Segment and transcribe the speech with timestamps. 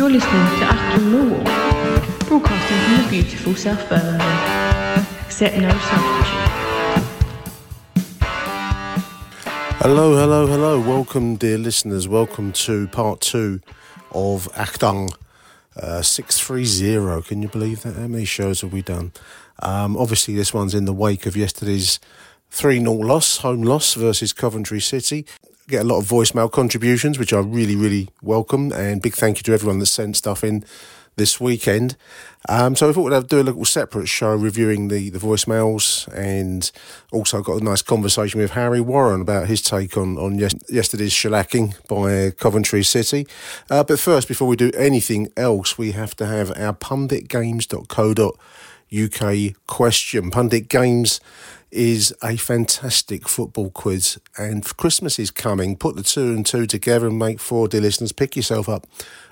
[0.00, 1.44] You're listening to Achtung Millwall,
[2.26, 5.06] broadcasting from the beautiful South Birmingham.
[5.20, 6.40] Accept no substitute.
[9.82, 10.80] Hello, hello, hello.
[10.80, 12.08] Welcome, dear listeners.
[12.08, 13.60] Welcome to part two
[14.12, 15.14] of Achtung
[15.76, 17.28] uh, 630.
[17.28, 17.96] Can you believe that?
[17.96, 19.12] How many shows have we done?
[19.58, 22.00] Um, obviously, this one's in the wake of yesterday's
[22.48, 25.26] 3 0 loss, home loss versus Coventry City.
[25.70, 28.72] Get a lot of voicemail contributions, which I really, really welcome.
[28.72, 30.64] And big thank you to everyone that sent stuff in
[31.14, 31.94] this weekend.
[32.48, 36.68] Um, so I thought we'd do a little separate show reviewing the, the voicemails and
[37.12, 41.12] also got a nice conversation with Harry Warren about his take on, on yes, yesterday's
[41.12, 43.28] shellacking by Coventry City.
[43.70, 50.30] Uh, but first, before we do anything else, we have to have our punditgames.co.uk question.
[50.32, 51.20] Pundit Games
[51.70, 55.76] is a fantastic football quiz, and Christmas is coming.
[55.76, 58.12] Put the two and two together and make four, dear listeners.
[58.12, 58.86] Pick yourself up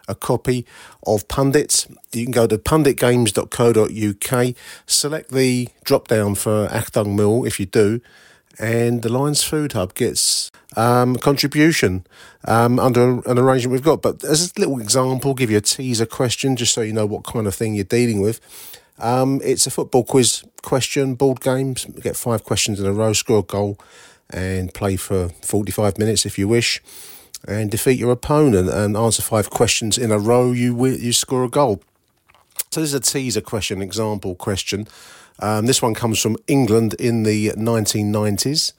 [0.08, 0.66] a copy
[1.06, 1.86] of Pundits.
[2.12, 4.54] You can go to punditgames.co.uk,
[4.86, 8.00] select the drop down for Achtung Mill if you do,
[8.58, 12.06] and the Lions Food Hub gets um, contribution
[12.46, 14.02] um, under an arrangement we've got.
[14.02, 17.24] But as a little example, give you a teaser question just so you know what
[17.24, 18.40] kind of thing you're dealing with.
[18.98, 21.86] Um, it's a football quiz question, board games.
[21.94, 23.78] You get five questions in a row, score a goal,
[24.30, 26.82] and play for 45 minutes if you wish,
[27.46, 30.52] and defeat your opponent and answer five questions in a row.
[30.52, 31.80] You you score a goal.
[32.70, 34.88] So this is a teaser question, example question.
[35.40, 38.72] Um, this one comes from England in the 1990s.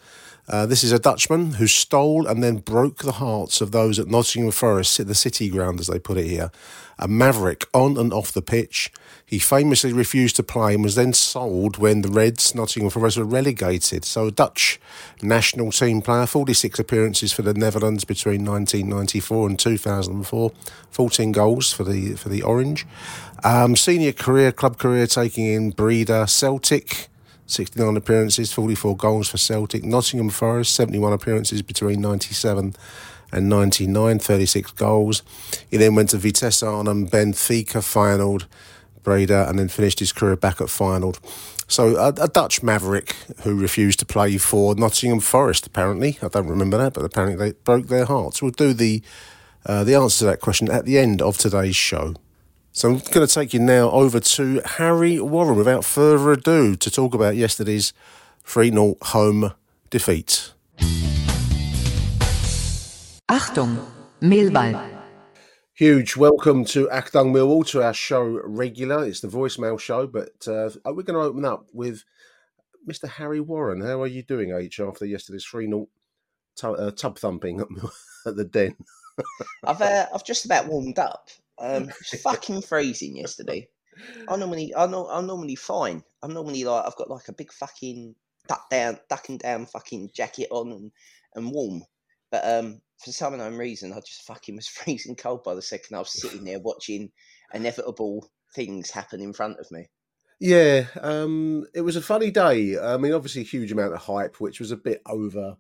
[0.50, 4.08] Uh, this is a Dutchman who stole and then broke the hearts of those at
[4.08, 6.50] Nottingham Forest, the city ground as they put it here.
[6.98, 8.92] A maverick on and off the pitch.
[9.24, 13.26] He famously refused to play and was then sold when the Reds, Nottingham Forest, were
[13.26, 14.04] relegated.
[14.04, 14.80] So, a Dutch
[15.22, 20.52] national team player, 46 appearances for the Netherlands between 1994 and 2004,
[20.90, 22.88] 14 goals for the for the Orange.
[23.44, 27.08] Um, senior career, club career, taking in Breda, Celtic,
[27.52, 29.84] 69 appearances, 44 goals for Celtic.
[29.84, 32.76] Nottingham Forest, 71 appearances between 97
[33.32, 35.24] and 99, 36 goals.
[35.70, 38.46] He then went to Vitesse Arnhem, Benfica, Feyenoord,
[39.04, 41.20] Breda, and then finished his career back at Feyenoord.
[41.68, 46.18] So a, a Dutch maverick who refused to play for Nottingham Forest, apparently.
[46.22, 48.42] I don't remember that, but apparently they broke their hearts.
[48.42, 49.04] We'll do the,
[49.66, 52.16] uh, the answer to that question at the end of today's show.
[52.72, 56.92] So I'm going to take you now over to Harry Warren without further ado to
[56.92, 57.94] talk about yesterday's
[58.44, 59.54] 3 0 home
[59.90, 60.54] defeat.
[63.28, 63.86] Achtung,
[64.22, 64.98] Millwall.
[65.74, 69.04] Huge welcome to Achtung Millwall to our show regular.
[69.06, 72.04] It's the voicemail show, but uh, we're going to open up with
[72.88, 73.10] Mr.
[73.10, 73.82] Harry Warren.
[73.82, 75.88] How are you doing, H, after yesterday's 3 0
[76.64, 77.62] uh, tub thumping
[78.28, 78.76] at the den?
[79.64, 81.30] I've uh, I've just about warmed up.
[81.60, 81.90] Um,
[82.24, 83.68] fucking freezing yesterday.
[84.28, 86.04] I normally I know I'm normally fine.
[86.24, 88.16] I'm normally like I've got like a big fucking
[88.48, 90.92] duck down ducking down fucking jacket on and,
[91.36, 91.84] and warm.
[92.32, 95.96] But um for some unknown reason I just fucking was freezing cold by the second
[95.96, 97.12] I was sitting there watching
[97.54, 99.88] inevitable things happen in front of me.
[100.42, 102.80] Yeah, um, it was a funny day.
[102.80, 105.58] I mean, obviously, a huge amount of hype, which was a bit over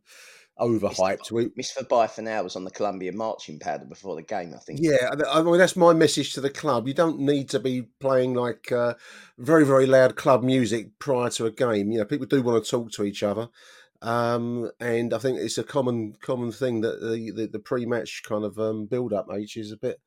[0.59, 1.31] overhyped.
[1.31, 4.53] We, Miss for by for now was on the Columbia marching powder before the game,
[4.53, 4.79] I think.
[4.81, 6.87] Yeah, I mean that's my message to the club.
[6.87, 8.95] You don't need to be playing like uh,
[9.37, 11.91] very very loud club music prior to a game.
[11.91, 13.49] You know, people do want to talk to each other,
[14.01, 18.23] um, and I think it's a common common thing that the the, the pre match
[18.27, 19.99] kind of um, build up age is a bit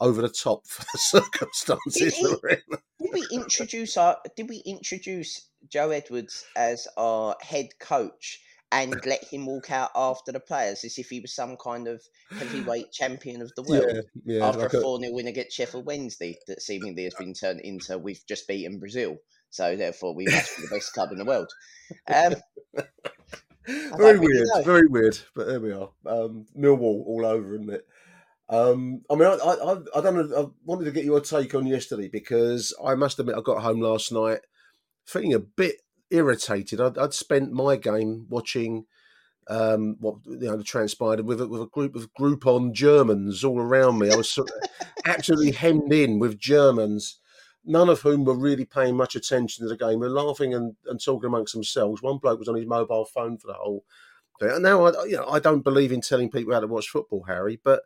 [0.00, 2.14] over the top for the circumstances.
[2.14, 2.62] Did.
[3.00, 4.16] Did we introduce our?
[4.36, 10.30] Did we introduce Joe Edwards as our head coach and let him walk out after
[10.30, 14.36] the players as if he was some kind of heavyweight champion of the world Yeah,
[14.38, 14.46] yeah.
[14.46, 17.60] after like a a- 4 0 win against Sheffield Wednesday that seemingly has been turned
[17.60, 19.16] into we've just beaten Brazil.
[19.50, 21.50] So therefore, we must be the best club in the world.
[22.06, 22.34] Um,
[23.96, 24.62] very weird, know.
[24.62, 25.18] very weird.
[25.34, 25.90] But there we are.
[26.06, 27.86] Um, Millwall all over, isn't it?
[28.50, 30.36] Um, I mean, I, I, I- I don't know.
[30.38, 33.80] I wanted to get your take on yesterday because I must admit I got home
[33.80, 34.40] last night
[35.06, 35.76] feeling a bit
[36.10, 36.80] irritated.
[36.80, 38.86] I'd, I'd spent my game watching
[39.48, 43.98] um, what you know transpired with a, with a group of Groupon Germans all around
[43.98, 44.10] me.
[44.10, 44.70] I was sort of
[45.06, 47.18] absolutely hemmed in with Germans,
[47.64, 50.00] none of whom were really paying much attention to the game.
[50.00, 52.02] They're laughing and, and talking amongst themselves.
[52.02, 53.84] One bloke was on his mobile phone for the whole.
[54.38, 54.50] thing.
[54.50, 57.24] And now, I, you know, I don't believe in telling people how to watch football,
[57.26, 57.82] Harry, but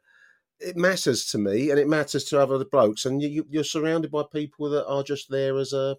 [0.58, 3.04] it matters to me and it matters to other blokes.
[3.04, 5.96] And you, you're surrounded by people that are just there as a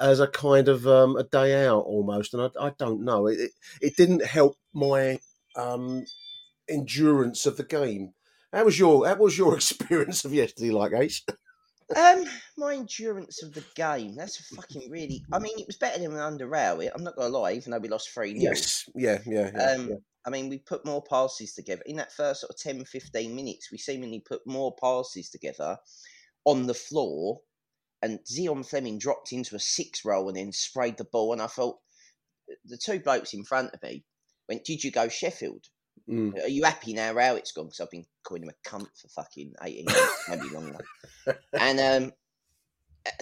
[0.00, 2.34] as a kind of um, a day out almost.
[2.34, 3.26] And I, I don't know.
[3.26, 3.50] It, it
[3.80, 5.20] it didn't help my
[5.56, 6.04] um,
[6.68, 8.14] endurance of the game.
[8.52, 11.22] How was your How was your experience of yesterday, like Ace?
[11.96, 12.24] um,
[12.56, 14.14] my endurance of the game.
[14.14, 15.24] That's a fucking really.
[15.32, 16.92] I mean, it was better than under Rowett.
[16.94, 19.72] I'm not to lie, even though we lost 3 Yes, yeah, yeah, yeah.
[19.72, 19.96] Um, yeah.
[20.26, 21.82] I mean, we put more passes together.
[21.86, 25.78] In that first sort of 10, 15 minutes, we seemingly put more passes together
[26.44, 27.40] on the floor.
[28.02, 31.32] And Zian Flemming dropped into a six role and then sprayed the ball.
[31.32, 31.78] And I thought,
[32.64, 34.04] the two blokes in front of me
[34.48, 35.66] went, Did you go Sheffield?
[36.08, 36.42] Mm.
[36.42, 37.66] Are you happy now how it's gone?
[37.66, 40.84] Because I've been calling him a cunt for fucking 18 months, maybe longer.
[41.52, 42.12] And um,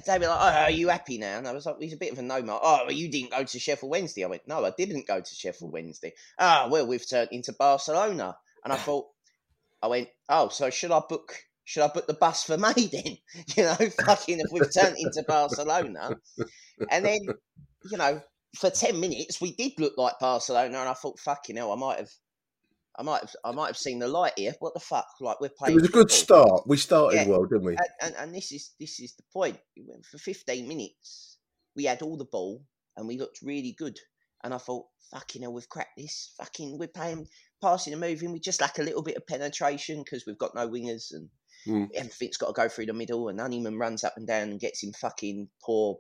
[0.07, 2.13] they were like, "Oh, are you happy now?" And I was like, "He's a bit
[2.13, 4.25] of a no mark." Oh, well, you didn't go to Sheffield Wednesday.
[4.25, 8.37] I went, "No, I didn't go to Sheffield Wednesday." Ah, well, we've turned into Barcelona,
[8.65, 9.07] and I thought,
[9.83, 11.35] I went, "Oh, so should I book?
[11.69, 13.19] Should I put the bus for May then?
[13.57, 13.77] You know,
[14.07, 16.17] fucking if we've turned into Barcelona."
[16.91, 17.19] And then,
[17.91, 18.23] you know,
[18.57, 21.99] for ten minutes we did look like Barcelona, and I thought, "Fucking hell, I might
[21.99, 22.11] have."
[22.99, 24.55] I might have, I might have seen the light here.
[24.59, 25.07] What the fuck?
[25.21, 25.75] Like we're playing.
[25.75, 26.47] It was a good football.
[26.47, 26.63] start.
[26.67, 27.29] We started Yeah.
[27.29, 27.77] well, didn't we?
[27.77, 29.57] And, and, and this is this is the point.
[30.11, 31.37] For 15 minutes,
[31.77, 32.65] we had all the ball
[32.97, 33.97] and we looked really good.
[34.43, 36.33] And I thought, fucking hell, we've cracked this.
[36.39, 37.29] Fucking, we're playing,
[37.63, 38.33] passing and moving.
[38.33, 41.29] We just lack a little bit of penetration because we've got no wingers and
[41.67, 41.89] Mm.
[41.95, 43.29] everything's got to go through the middle.
[43.29, 45.99] And Honeyman runs up and down and gets in fucking poor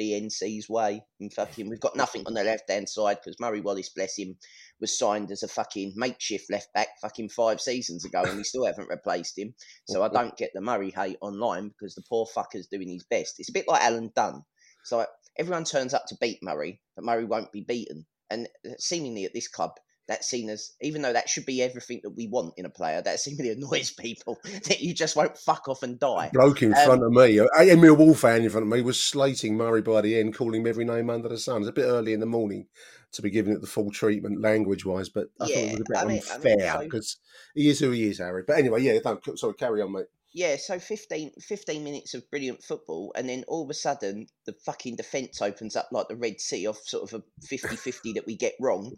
[0.00, 1.02] BNC's way.
[1.20, 4.36] And fucking, we've got nothing on the left hand side because Murray Wallace, bless him,
[4.80, 8.66] was signed as a fucking makeshift left back fucking five seasons ago and we still
[8.66, 9.54] haven't replaced him.
[9.86, 13.36] So I don't get the Murray hate online because the poor fucker's doing his best.
[13.38, 14.42] It's a bit like Alan Dunne.
[14.84, 15.08] So like,
[15.38, 18.06] everyone turns up to beat Murray, but Murray won't be beaten.
[18.30, 19.72] And uh, seemingly at this club,
[20.06, 23.00] that's seen as, even though that should be everything that we want in a player,
[23.02, 26.30] that seemingly annoys people that you just won't fuck off and die.
[26.32, 27.46] Bloke in Um, front of me, a
[27.76, 30.84] Millwall fan in front of me, was slating Murray by the end, calling him every
[30.84, 31.62] name under the sun.
[31.62, 32.66] It's a bit early in the morning
[33.12, 35.80] to be giving it the full treatment language wise, but I thought it Yeah, was
[35.80, 37.16] a bit I mean- I mean, unfair so- because
[37.54, 38.42] he is who he is, Harry.
[38.46, 40.06] But anyway, yeah, don't sorry, carry on, mate.
[40.36, 44.52] Yeah, so 15, 15 minutes of brilliant football, and then all of a sudden, the
[44.66, 48.26] fucking defence opens up like the Red Sea off sort of a 50 50 that
[48.26, 48.96] we get wrong,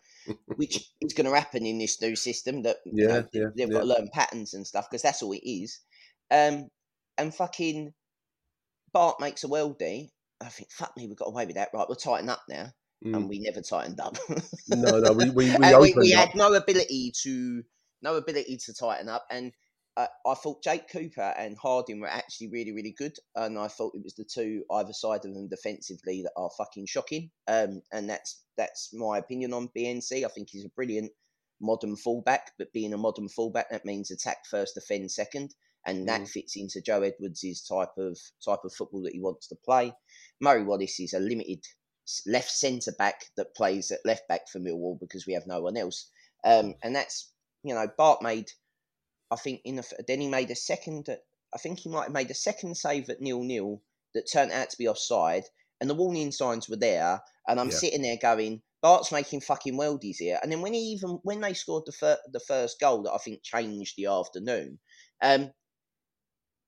[0.56, 3.69] which is going to happen in this new system that you Yeah, know, yeah, they've
[3.69, 3.75] yeah.
[3.75, 5.79] got to learn patterns and stuff because that's all it is.
[6.31, 6.69] Um,
[7.19, 7.93] and fucking
[8.94, 10.09] Bart makes a worldie.
[10.41, 11.69] I think, fuck me, we got away with that.
[11.75, 12.69] Right, we'll tighten up now.
[13.05, 13.15] Mm.
[13.15, 14.17] And we never tightened up.
[14.69, 17.62] No, no, we we, we we, we had no ability to
[18.00, 19.52] no ability to tighten up and
[19.97, 23.95] uh, I thought Jake Cooper and Harding were actually really really good and I thought
[23.95, 27.31] it was the two either side of them defensively that are fucking shocking.
[27.49, 31.12] Um, and that's that's my opinion on BNC I think he's a brilliant
[31.61, 35.55] modern fullback but being a modern fullback that means attack first defend second
[35.87, 39.57] and that fits into Joe Edwards' type of type of football that he wants to
[39.65, 39.93] play.
[40.41, 41.65] Murray Wallace is a limited
[42.26, 45.76] left centre back that plays at left back for Millwall because we have no one
[45.76, 46.11] else.
[46.45, 48.50] Um, and that's you know Bart made,
[49.30, 51.09] I think in the then he made a second.
[51.54, 53.83] I think he might have made a second save at nil nil
[54.14, 55.45] that turned out to be offside,
[55.80, 57.23] and the warning signs were there.
[57.49, 57.76] And I'm Yeah.
[57.76, 60.38] sitting there going, Bart's making fucking worldies here.
[60.42, 63.18] And then when he even when they scored the fir- the first goal that I
[63.18, 64.78] think changed the afternoon,
[65.23, 65.52] um,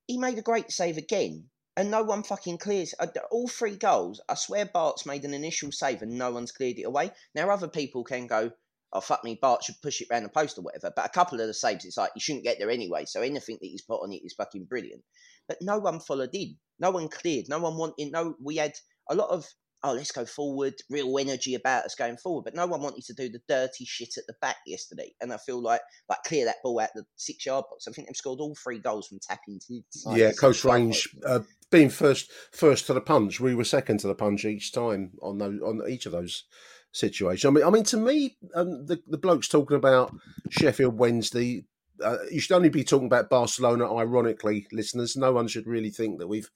[0.07, 1.49] he made a great save again.
[1.77, 4.19] And no one fucking clears uh, all three goals.
[4.27, 7.11] I swear Bart's made an initial save and no one's cleared it away.
[7.35, 8.51] Now other people can go,
[8.93, 10.91] oh fuck me, Bart should push it round the post or whatever.
[10.95, 13.05] But a couple of the saves, it's like you shouldn't get there anyway.
[13.05, 15.03] So anything that he's put on it is fucking brilliant.
[15.47, 16.57] But no one followed in.
[16.79, 17.45] No one cleared.
[17.49, 18.11] No one wanted.
[18.11, 18.73] No, we had
[19.09, 19.45] a lot of
[19.83, 22.43] oh, let's go forward, real energy about us going forward.
[22.43, 25.13] But no one wanted to do the dirty shit at the back yesterday.
[25.21, 27.87] And I feel like like clear that ball out the six yard box.
[27.87, 29.81] I think they've scored all three goals from tapping to
[30.15, 31.09] yeah, Coast range.
[31.25, 31.41] Uh,
[31.71, 35.37] being first first to the punch, we were second to the punch each time on
[35.37, 36.43] those on each of those
[36.91, 37.45] situations.
[37.45, 40.15] I mean, I mean, to me, um, the the blokes talking about
[40.49, 41.65] Sheffield Wednesday.
[42.03, 43.93] Uh, you should only be talking about Barcelona.
[43.93, 46.49] Ironically, listeners, no one should really think that we've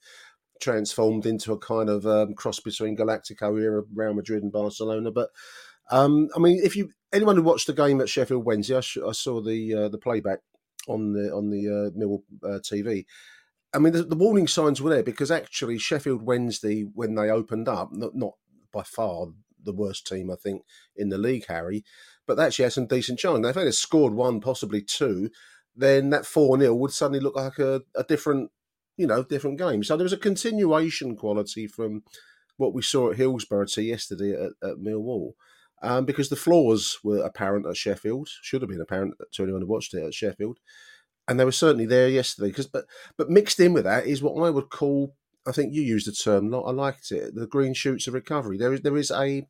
[0.60, 5.10] transformed into a kind of um, cross between Galactico era, Real Madrid and Barcelona.
[5.10, 5.28] But
[5.90, 8.98] um, I mean, if you anyone who watched the game at Sheffield Wednesday, I, sh-
[9.06, 10.40] I saw the uh, the playback
[10.88, 13.04] on the on the uh, Mill uh, TV.
[13.74, 17.68] I mean, the, the, warning signs were there because actually Sheffield Wednesday, when they opened
[17.68, 18.34] up, not, not
[18.72, 19.26] by far
[19.64, 20.62] the worst team I think
[20.96, 21.84] in the league, Harry,
[22.26, 23.38] but they actually had some decent chance.
[23.40, 25.30] Now, if they had scored one, possibly two,
[25.76, 28.50] then that four 0 would suddenly look like a, a different
[28.96, 29.88] you know, different games.
[29.88, 32.02] So there was a continuation quality from
[32.56, 35.32] what we saw at Hillsborough to yesterday at, at Millwall.
[35.82, 39.66] Um, because the flaws were apparent at Sheffield, should have been apparent to anyone who
[39.66, 40.58] watched it at Sheffield,
[41.28, 42.48] and they were certainly there yesterday.
[42.48, 42.86] Because, but
[43.18, 45.14] but mixed in with that is what I would call,
[45.46, 48.56] I think you used the term, I liked it, the green shoots of recovery.
[48.56, 49.46] There is there is a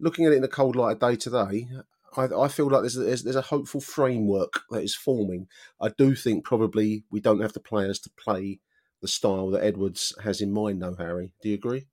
[0.00, 1.68] looking at it in the cold light of day today.
[2.16, 5.46] I, I feel like there's, there's, there's a hopeful framework that is forming.
[5.80, 8.58] I do think probably we don't have the players to play
[9.00, 10.96] the style that Edwards has in mind, though.
[10.96, 11.86] Harry, do you agree?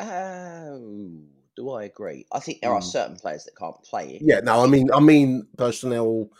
[0.00, 1.20] Oh,
[1.56, 2.26] do I agree?
[2.32, 2.84] I think there are mm.
[2.84, 4.22] certain players that can't play it.
[4.24, 6.30] Yeah, no, I mean, I mean personnel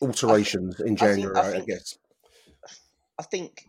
[0.00, 1.36] alterations think, in January.
[1.36, 1.98] I, think, I, think, I guess.
[3.18, 3.64] I think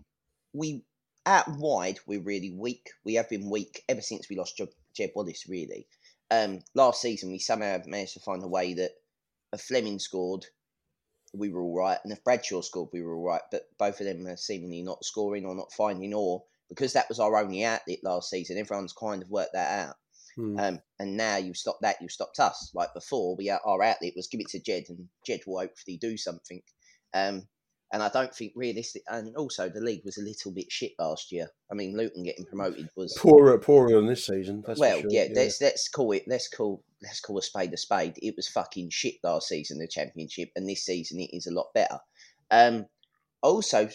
[0.53, 0.83] we
[1.25, 2.89] at wide we're really weak.
[3.03, 5.45] We have been weak ever since we lost Jeb, Jed Wallace.
[5.47, 5.87] Really,
[6.31, 8.91] um, last season we somehow managed to find a way that
[9.53, 10.45] if Flemming scored,
[11.33, 13.41] we were all right, and if Bradshaw scored, we were all right.
[13.51, 17.19] But both of them are seemingly not scoring or not finding or because that was
[17.19, 18.57] our only outlet last season.
[18.57, 19.95] Everyone's kind of worked that out.
[20.35, 20.59] Hmm.
[20.59, 22.71] Um, and now you've stopped that, you've stopped us.
[22.73, 26.15] Like before, we our outlet was give it to Jed, and Jed will hopefully do
[26.15, 26.61] something.
[27.13, 27.47] Um,
[27.91, 29.03] and I don't think realistic.
[29.07, 31.49] And also, the league was a little bit shit last year.
[31.71, 34.63] I mean, Luton getting promoted was poorer, poorer than this season.
[34.67, 35.09] well, sure.
[35.09, 38.13] yeah, yeah, let's let's call it let's call let's call a spade a spade.
[38.21, 41.73] It was fucking shit last season, the championship, and this season it is a lot
[41.73, 41.99] better.
[42.51, 42.85] Um,
[43.41, 43.89] also,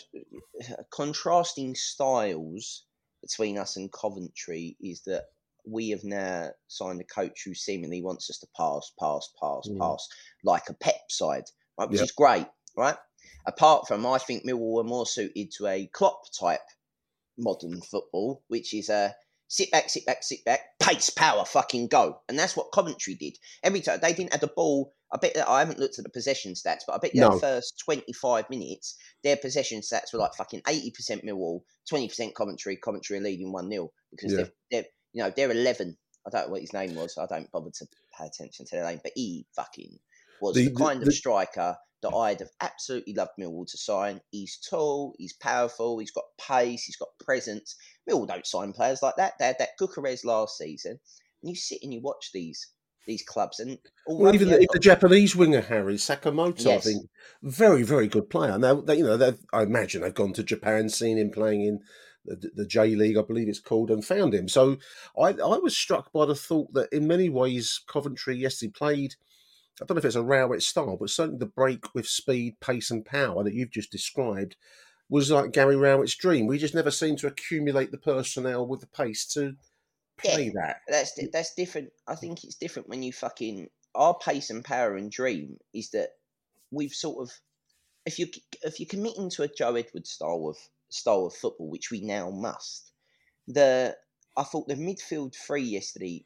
[0.91, 2.85] contrasting styles
[3.21, 5.25] between us and Coventry is that
[5.67, 9.79] we have now signed a coach who seemingly wants us to pass, pass, pass, mm.
[9.79, 10.09] pass,
[10.43, 11.45] like a pep side,
[11.79, 11.89] right?
[11.89, 12.05] Which yep.
[12.05, 12.47] is great,
[12.77, 12.97] right?
[13.47, 16.61] Apart from, I think Millwall were more suited to a Klopp type
[17.37, 19.15] modern football, which is a
[19.49, 22.21] sit back, sit back, sit back, pace, power, fucking go.
[22.29, 23.37] And that's what Coventry did.
[23.63, 24.93] Every time they didn't have the ball.
[25.13, 27.35] I bet that I haven't looked at the possession stats, but I bet no.
[27.35, 31.61] the first 25 minutes, their possession stats were like fucking 80% Millwall,
[31.93, 34.39] 20% Coventry, Coventry are leading 1 0 because yeah.
[34.39, 35.97] they're, they're, you know, they're 11.
[36.27, 37.17] I don't know what his name was.
[37.17, 37.87] I don't bother to
[38.19, 39.99] pay attention to their name, but he fucking
[40.41, 44.21] was the, the kind the, of striker that I'd have absolutely loved Millwall to sign.
[44.31, 47.77] He's tall, he's powerful, he's got pace, he's got presence.
[48.09, 49.33] Millwall don't sign players like that.
[49.39, 50.93] They had that Gyökeres last season,
[51.43, 52.69] and you sit and you watch these
[53.07, 56.87] these clubs and well, even the, the, Japanese winger Harry Sakamoto, yes.
[56.87, 57.07] I think,
[57.43, 58.59] very very good player.
[58.59, 61.81] Now they, you know, I imagine they've gone to Japan, seen him playing in
[62.25, 64.49] the, the J League, I believe it's called, and found him.
[64.49, 64.79] So
[65.19, 69.17] I, I was struck by the thought that in many ways Coventry, yes, he played
[69.81, 72.90] I don't know if it's a Rowett style, but certainly the break with speed, pace,
[72.90, 74.57] and power that you've just described
[75.09, 76.47] was like Gary Rowett's dream.
[76.47, 79.57] We just never seem to accumulate the personnel with the pace to
[80.16, 80.76] play yeah, that.
[80.88, 81.90] That's that's different.
[82.07, 86.11] I think it's different when you fucking our pace and power and dream is that
[86.71, 87.33] we've sort of
[88.07, 88.26] if you
[88.62, 90.57] if you're committing to a Joe Edwards style of
[90.88, 92.93] style of football, which we now must,
[93.49, 93.97] the
[94.37, 96.25] I thought the midfield three yesterday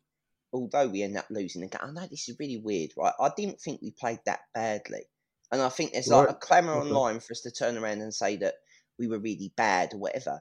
[0.52, 3.12] although we end up losing the game, I know this is really weird, right?
[3.21, 5.02] I didn't think we played that badly.
[5.50, 8.37] And I think there's like a clamour online for us to turn around and say
[8.37, 8.55] that
[8.99, 10.40] we were really bad or whatever.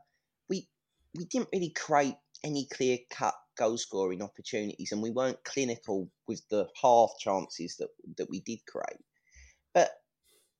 [0.50, 0.68] We
[1.16, 6.42] we didn't really create any clear cut goal scoring opportunities and we weren't clinical with
[6.50, 9.02] the half chances that that we did create.
[9.74, 9.92] But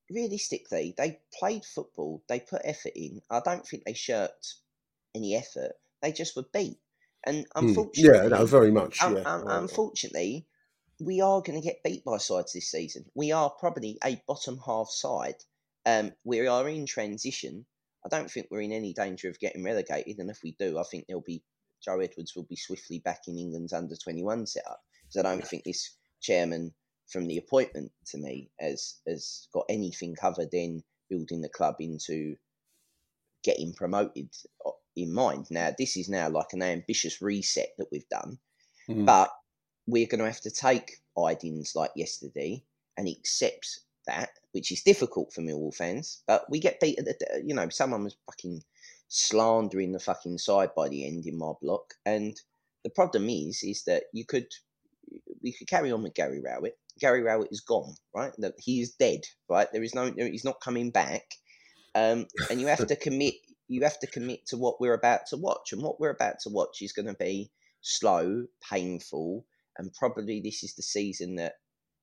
[0.10, 3.22] realistically, they played football, they put effort in.
[3.30, 4.56] I don't think they shirked
[5.14, 5.74] any effort.
[6.02, 6.78] They just were beat.
[7.28, 8.24] And unfortunately, hmm.
[8.32, 9.02] yeah, no, very much.
[9.02, 9.24] Um, yeah.
[9.24, 10.48] Um, unfortunately,
[11.00, 13.06] we are going to get beat by sides this season.
[13.14, 15.36] We are probably a bottom half side.
[15.86, 17.66] Um, we are in transition.
[18.06, 20.84] I don't think we're in any danger of getting relegated, and if we do, I
[20.84, 21.44] think there'll be
[21.84, 24.80] Joe Edwards will be swiftly back in England's under twenty one setup.
[25.04, 26.74] Because I don't think this chairman,
[27.10, 32.36] from the appointment to me, has has got anything covered than building the club into
[33.44, 34.30] getting promoted
[34.98, 35.48] in mind.
[35.50, 38.40] Now, this is now like an ambitious reset that we've done.
[38.90, 39.06] Mm.
[39.06, 39.30] But
[39.86, 42.64] we're going to have to take Idings like yesterday
[42.98, 46.24] and accept that, which is difficult for Millwall fans.
[46.28, 48.64] But we get beat at the, you know, someone was fucking
[49.08, 51.94] slandering the fucking side by the end in my block.
[52.06, 52.40] And
[52.84, 54.48] the problem is, is that you could,
[55.42, 56.78] we could carry on with Gary Rowett.
[57.00, 58.34] Gary Rowett is gone, right?
[58.38, 59.68] That he is dead, right?
[59.72, 61.24] There is no, he's not coming back.
[61.96, 63.36] Um, and you have to commit,
[63.68, 65.72] you have to commit to what we're about to watch.
[65.74, 69.46] And what we're about to watch is going to be slow, painful,
[69.78, 71.54] and probably this is the season that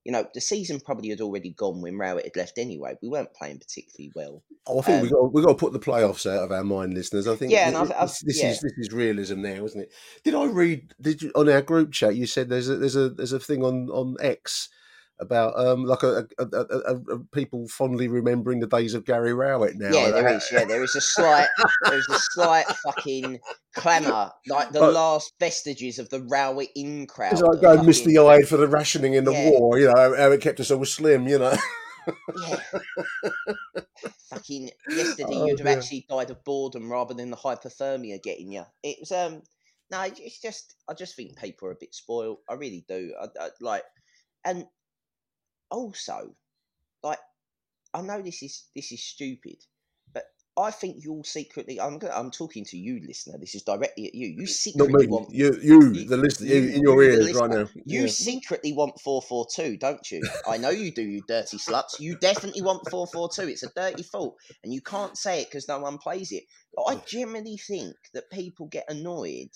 [0.05, 2.95] you know, the season probably had already gone when Rowett had left anyway.
[3.01, 4.43] We weren't playing particularly well.
[4.67, 6.63] Oh, I think we've, um, got we got to put the playoffs out of our
[6.63, 7.27] mind, listeners.
[7.27, 8.51] I think Yeah, and th- I've- I've- this, this yeah.
[8.51, 9.93] is this is realism now, isn't it?
[10.23, 10.93] Did I read?
[11.01, 12.17] Did you on our group chat?
[12.17, 14.69] You said there's a there's a there's a thing on on X
[15.21, 19.77] about um like a, a, a, a, people fondly remembering the days of Gary Rowett
[19.77, 19.91] now.
[19.91, 20.41] yeah, there Uh.
[20.51, 21.49] Yeah, there is a slight,
[21.85, 23.39] there's a slight fucking
[23.75, 27.33] clamour, like the But- last vestiges of the Rowett in crowd.
[27.33, 29.51] It's like going misty eyed for the rationing in the Yeah.
[29.51, 29.79] war.
[29.79, 31.29] You know how, it kept us all slim.
[31.29, 31.57] You know.
[32.49, 32.57] Yeah.
[34.31, 35.79] fucking yesterday, Oh, you'd have dear.
[35.79, 38.65] actually died of boredom rather than the hypothermia getting you.
[38.83, 39.43] It was um,
[39.91, 42.39] no, it's just I just think people are a bit spoiled.
[42.49, 43.15] I really do.
[43.21, 43.85] I, I, like,
[44.45, 44.67] and
[45.75, 46.35] also,
[47.03, 47.19] like,
[47.93, 49.57] I know this is this is stupid,
[50.13, 50.25] but
[50.57, 51.81] I think you all secretly.
[51.81, 53.39] I'm gonna, I'm talking to you, listener.
[53.39, 54.29] This is directly at you.
[54.29, 57.69] You secretly want You, you, you- the listener, you, in your ears right now.
[57.85, 58.07] You Yeah.
[58.09, 60.23] secretly want 442, don't you?
[60.49, 62.01] I know you do, you dirty sluts.
[62.01, 63.49] You definitely want 442.
[63.53, 64.37] It's a dirty fault.
[64.63, 66.45] And you can't say it because no one plays it.
[66.77, 69.51] But I generally think that people get annoyed,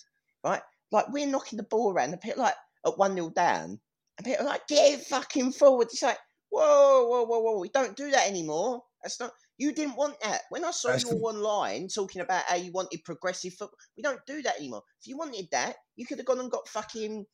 [0.44, 0.62] right?
[0.92, 2.54] Like, we're knocking the ball around, and people like
[2.86, 3.80] at 1 0 down,
[4.18, 5.88] and people are like, get fucking forward.
[5.90, 6.18] It's like,
[6.50, 7.58] whoa, whoa, whoa, whoa.
[7.60, 8.82] We don't do that anymore.
[9.02, 9.30] That's not.
[9.58, 10.42] You didn't want that.
[10.50, 14.02] When I saw That's you the- online talking about how you wanted progressive football, we
[14.02, 14.82] don't do that anymore.
[15.00, 17.24] If you wanted that, you could have gone and got fucking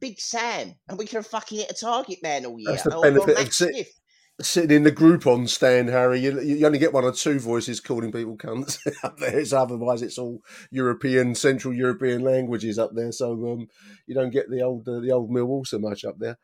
[0.00, 2.72] Big Sam, and we could have fucking hit a target man all year.
[2.72, 3.88] That's the benefit of Smith.
[4.40, 8.12] Sitting in the Groupon stand, Harry, you, you only get one or two voices calling
[8.12, 9.38] people cunts up there.
[9.38, 13.68] It's otherwise it's all European, Central European languages up there, so um,
[14.06, 16.38] you don't get the old uh, the old Millwall so much up there.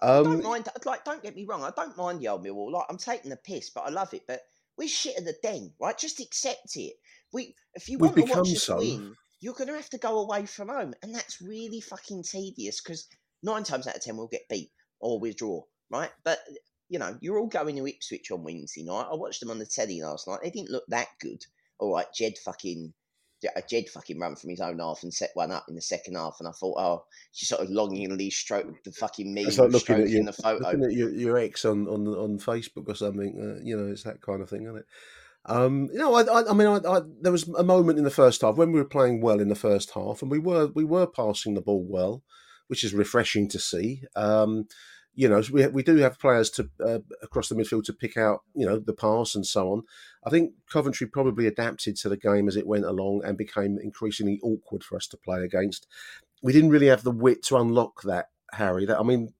[0.00, 0.68] I Um, don't mind.
[0.84, 1.62] Like, don't get me wrong.
[1.62, 2.72] I don't mind the old Millwall.
[2.72, 4.22] Like, I'm taking the piss, but I love it.
[4.26, 4.40] But
[4.76, 5.96] we're shit at the den, right?
[5.96, 6.94] Just accept it.
[7.32, 8.78] We, if you want to watch us so.
[8.78, 12.80] win, you're going to have to go away from home, and that's really fucking tedious.
[12.80, 13.06] Because
[13.42, 16.10] nine times out of ten, we'll get beat or withdraw, right?
[16.24, 16.38] But
[16.94, 19.08] you know, you're all going to Ipswich on Wednesday night.
[19.10, 20.38] I watched them on the telly last night.
[20.44, 21.44] They didn't look that good.
[21.80, 22.94] All right, Jed fucking.
[23.68, 26.36] Jed fucking ran from his own half and set one up in the second half,
[26.38, 29.96] and I thought, oh, she sort of longingly stroked the fucking me, it's like looking
[29.96, 30.62] at, your, the photo.
[30.62, 33.34] looking at your, your ex on, on on Facebook or something.
[33.38, 34.86] Uh, you know, it's that kind of thing, isn't it?
[35.46, 38.10] Um, you know, I, I, I mean, I, I, there was a moment in the
[38.10, 40.84] first half when we were playing well in the first half, and we were we
[40.84, 42.22] were passing the ball well,
[42.68, 44.04] which is refreshing to see.
[44.14, 44.68] Um,
[45.14, 48.42] you know, we we do have players to uh, across the midfield to pick out,
[48.54, 49.82] you know, the pass and so on.
[50.26, 54.40] I think Coventry probably adapted to the game as it went along and became increasingly
[54.42, 55.86] awkward for us to play against.
[56.42, 58.86] We didn't really have the wit to unlock that, Harry.
[58.86, 59.32] That I mean,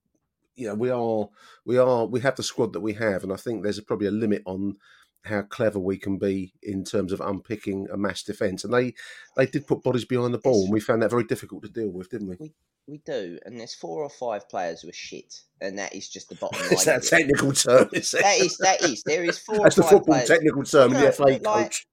[0.55, 1.29] you know, we are
[1.65, 4.13] we are we have the squad that we have, and I think there's probably a
[4.13, 4.77] limit on
[5.25, 8.65] how clever we can be in terms of unpicking a mass defence.
[8.65, 8.95] And they
[9.37, 11.89] they did put bodies behind the ball, and we found that very difficult to deal
[11.91, 12.53] with, didn't we?
[12.87, 16.29] We do, and there's four or five players who are shit, and that is just
[16.29, 16.73] the bottom line.
[16.75, 17.89] Is that a technical term?
[17.93, 18.21] Is it?
[18.23, 19.61] That is that is there is four.
[19.63, 20.29] That's or the five football players.
[20.29, 21.87] technical term, No, the FA like, coach.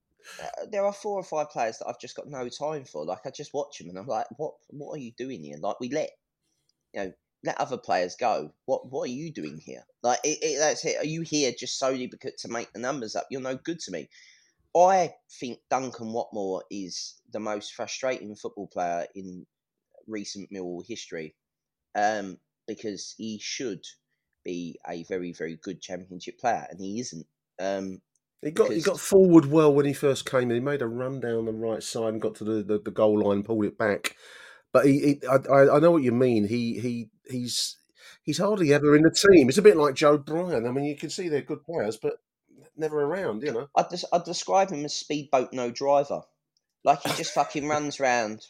[0.44, 3.06] uh, there are four or five players that I've just got no time for.
[3.06, 5.56] Like I just watch them and I'm like, what what are you doing here?
[5.62, 6.10] Like we let
[6.94, 7.14] you know
[7.44, 8.54] let other players go.
[8.66, 9.84] What what are you doing here?
[10.04, 10.98] Like it, it, that's it.
[10.98, 13.28] Are you here just solely because to make the numbers up?
[13.30, 14.10] You're no good to me.
[14.76, 19.46] I think Duncan Watmore is the most frustrating football player in
[20.08, 21.36] recent Millwall history,
[21.96, 23.84] um, because he should
[24.46, 27.26] be a very very good Championship player, and he isn't.
[27.60, 28.02] Um,
[28.42, 30.50] He got he got forward well when he first came.
[30.50, 33.20] He made a run down the right side and got to the, the, the goal
[33.24, 34.16] line, pulled it back.
[34.74, 36.48] But he, he I, I I know what you mean.
[36.48, 37.78] He he he's
[38.24, 39.50] he's hardly ever in the team.
[39.50, 40.68] It's a bit like Joe Bryan.
[40.68, 42.14] I mean, you can see they're good players, but
[42.78, 43.44] never around.
[43.44, 43.68] You know.
[43.76, 46.22] I'd, des- I'd describe him as speedboat no driver.
[46.84, 48.42] Like he just fucking runs around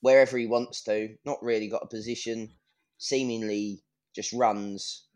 [0.00, 2.50] wherever he wants to, not really got a position,
[2.98, 3.82] seemingly
[4.14, 5.06] just runs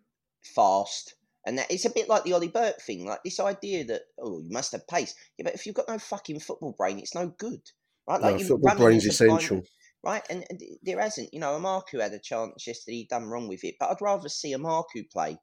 [0.43, 1.15] fast.
[1.47, 4.41] And that it's a bit like the Ollie Burke thing, like this idea that oh
[4.41, 5.15] you must have pace.
[5.39, 7.61] Yeah, but if you've got no fucking football brain, it's no good,
[8.09, 8.21] right?
[8.21, 9.63] Like No, football brain's into blind- essential.
[10.05, 10.23] Right?
[10.31, 10.45] And,
[10.83, 13.91] there hasn't, you know, Emakhu had a chance yesterday, he done wrong with it, but
[13.91, 15.39] I'd rather see Emakhu play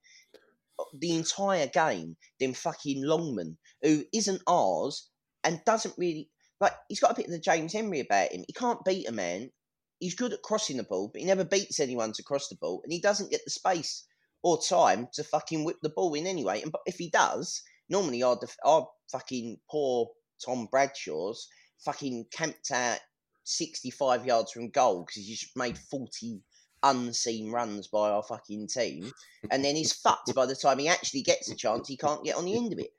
[0.79, 5.09] uh, the entire game than fucking Longman, who isn't ours
[5.43, 6.73] and doesn't really like.
[6.89, 8.43] He's got a bit of the James Henry about him.
[8.47, 9.51] He can't beat a man.
[9.99, 12.81] He's good at crossing the ball, but he never beats anyone to cross the ball,
[12.83, 14.05] and he doesn't get the space
[14.41, 16.61] or time to fucking whip the ball in anyway.
[16.61, 20.09] And if he does, normally our def- our fucking poor
[20.43, 21.47] Tom Bradshaw's
[21.83, 22.99] fucking camped out
[23.45, 26.41] 65 yards from goal because he's just made 40
[26.83, 29.11] unseen runs by our fucking team,
[29.49, 31.87] and then he's fucked by the time he actually gets a chance.
[31.87, 32.91] He can't get on the end of it.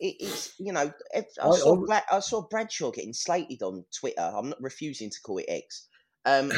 [0.00, 4.20] it it's you know I, saw Brad, I saw Bradshaw getting slated on Twitter.
[4.20, 5.88] I'm not refusing to call it X.
[6.24, 6.52] Um,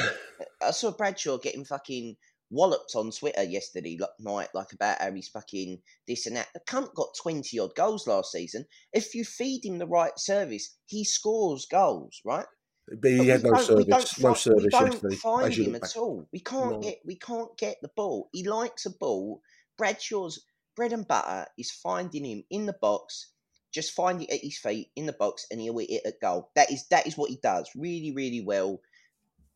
[0.62, 2.16] I saw Bradshaw getting fucking
[2.50, 6.48] walloped on Twitter yesterday night, like about how he's fucking this and that.
[6.54, 8.66] The cunt got 20 odd goals last season.
[8.92, 12.46] If you feed him the right service, he scores goals, right?
[12.86, 15.16] But he But had no service, no service yesterday.
[15.16, 15.84] find him back.
[15.84, 16.28] at all.
[16.32, 16.80] We can't No.
[16.80, 18.28] get we can't get the ball.
[18.32, 19.40] He likes a ball.
[19.78, 20.44] Bradshaw's
[20.76, 23.28] bread and butter is finding him in the box,
[23.72, 26.50] just find it at his feet in the box, and he'll hit it at goal.
[26.54, 28.80] That is that is what he does really really well,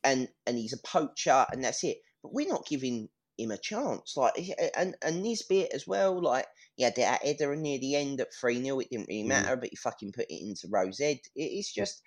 [0.03, 1.99] and and he's a poacher, and that's it.
[2.23, 4.17] But we're not giving him a chance.
[4.17, 4.35] Like
[4.77, 6.21] and and this bit as well.
[6.21, 9.29] Like he had that header near the end at three 0 It didn't really Mm.
[9.29, 11.21] matter, but he fucking put it into Rose Ed.
[11.37, 12.03] It, it's just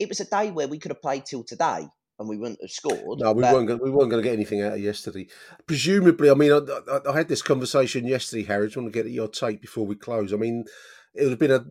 [0.00, 1.86] it was a day where we could have played till today
[2.18, 3.20] and we wouldn't have scored.
[3.20, 3.68] No, we but- weren't.
[3.68, 5.28] Gonna, we weren't going to get anything out of yesterday.
[5.66, 6.58] Presumably, I mean, I,
[6.90, 8.64] I, I had this conversation yesterday, Harry.
[8.64, 10.32] I just want to get your take before we close.
[10.32, 10.64] I mean,
[11.14, 11.64] it would have been a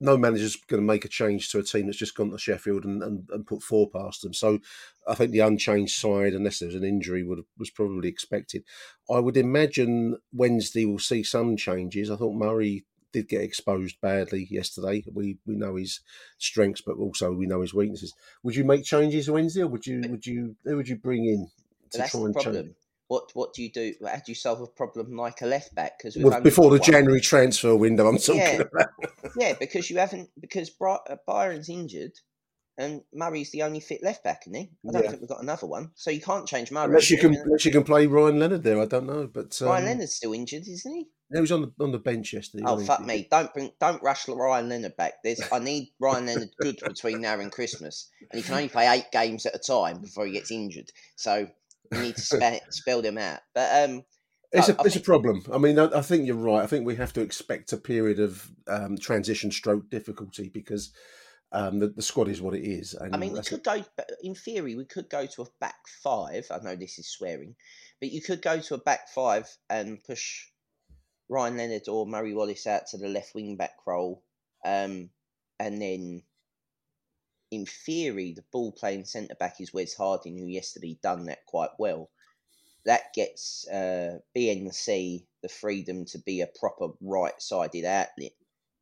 [0.00, 2.84] no manager's going to make a change to a team that's just gone to Sheffield
[2.84, 4.34] and, and, and put four past them.
[4.34, 4.58] So
[5.06, 8.64] I think the unchanged side, unless there's an injury, would was probably expected.
[9.10, 12.10] I would imagine Wednesday will see some changes.
[12.10, 12.84] I thought Murray
[13.14, 15.04] did get exposed badly yesterday.
[15.12, 16.00] We we know his
[16.38, 18.12] strengths, but also we know his weaknesses.
[18.42, 21.48] Would you make changes Wednesday, or would you would you who would you bring in
[21.92, 22.44] to that's try the and change?
[22.44, 22.74] problem.
[23.06, 23.94] What what do you do?
[24.04, 25.98] How do you solve a problem like a left back?
[25.98, 28.62] Because Well, before the January transfer window, I'm talking Yeah.
[28.72, 28.88] about.
[29.36, 30.70] yeah, because you haven't because
[31.26, 32.12] Byron's injured.
[32.76, 34.70] And Murray's the only fit left back, isn't he?
[34.88, 35.10] I don't Yeah.
[35.10, 36.86] think we've got another one, so you can't change Murray.
[36.86, 39.28] Unless you can, unless you can play Ryan Leonard there, I don't know.
[39.32, 41.08] But um, Ryan Leonard's still injured, isn't he?
[41.32, 42.64] he was on the on the bench yesterday.
[42.66, 43.28] Oh fuck me!
[43.30, 45.14] Don't bring, don't rush Ryan Leonard back.
[45.22, 48.88] There's, I need Ryan Leonard good between now and Christmas, and he can only play
[48.88, 50.90] eight games at a time before he gets injured.
[51.16, 51.48] So
[51.92, 53.40] we need to spe- spell them out.
[53.54, 54.04] But um,
[54.52, 55.42] It's a I it's a problem.
[55.52, 56.62] I mean, I, I think you're right.
[56.62, 60.92] I think we have to expect a period of um, transition stroke difficulty because
[61.54, 62.94] um, the, the squad is what it is.
[62.94, 63.82] And I mean, we could go.
[64.22, 66.46] In theory, we could go to a back five.
[66.50, 67.54] I know this is swearing,
[68.00, 70.48] but you could go to a back five and push
[71.28, 74.24] Ryan Leonard or Murray Wallace out to the left wing back role,
[74.64, 75.10] um,
[75.60, 76.22] and then,
[77.52, 81.70] in theory, the ball playing centre back is Wes Harding, who yesterday done that quite
[81.78, 82.10] well.
[82.84, 88.32] That gets uh, BNC the freedom to be a proper right sided outlet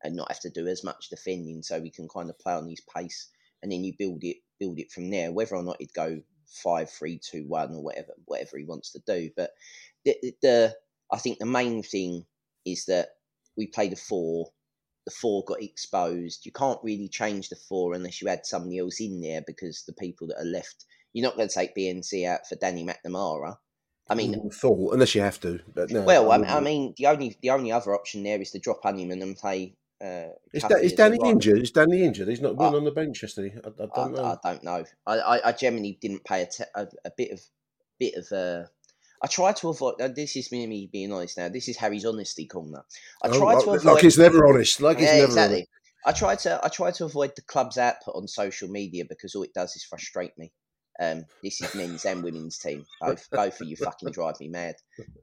[0.03, 2.67] and not have to do as much defending, so we can kind of play on
[2.67, 3.29] his pace
[3.63, 5.31] and then you build it build it from there.
[5.31, 8.99] Whether or not he'd go five, three, two, one, or whatever whatever he wants to
[9.07, 9.51] do, but
[10.05, 10.75] the, the-
[11.11, 12.25] I think the main thing
[12.65, 13.09] is that
[13.55, 14.49] we played a four.
[15.05, 16.45] The four got exposed.
[16.45, 19.93] You can't really change the four unless you add somebody else in there because the
[19.93, 23.57] people that are left, you're not going to take BNC out for Danny McNamara.
[24.09, 25.59] I mean, thought unless you have to.
[25.89, 28.79] No, well, I, I mean, the only the only other option there is to drop
[28.83, 29.75] Honeyman and play.
[30.03, 31.59] Uh, is, da- is Danny injured?
[31.59, 32.27] Is Danny injured?
[32.27, 33.55] He's not been Uh, on the bench yesterday.
[33.63, 34.23] I, I I, don't know.
[34.25, 34.83] I don't know.
[35.07, 37.41] I, I, I generally didn't pay a, te- a, a bit of
[37.99, 38.29] bit of.
[38.31, 38.65] Uh,
[39.21, 39.95] I try to avoid.
[40.13, 41.47] This is me, me being honest now.
[41.47, 42.83] This is Harry's honesty corner.
[43.23, 43.85] I Oh, try like, to avoid.
[43.85, 44.81] like he's never honest.
[44.81, 45.55] Like he's yeah, never exactly.
[45.57, 45.69] honest.
[46.05, 49.43] I try to I try to avoid the club's output on social media because all
[49.43, 50.51] it does is frustrate me.
[50.99, 52.85] Um, this is men's and women's team.
[52.99, 54.75] Both both of you fucking drive me mad.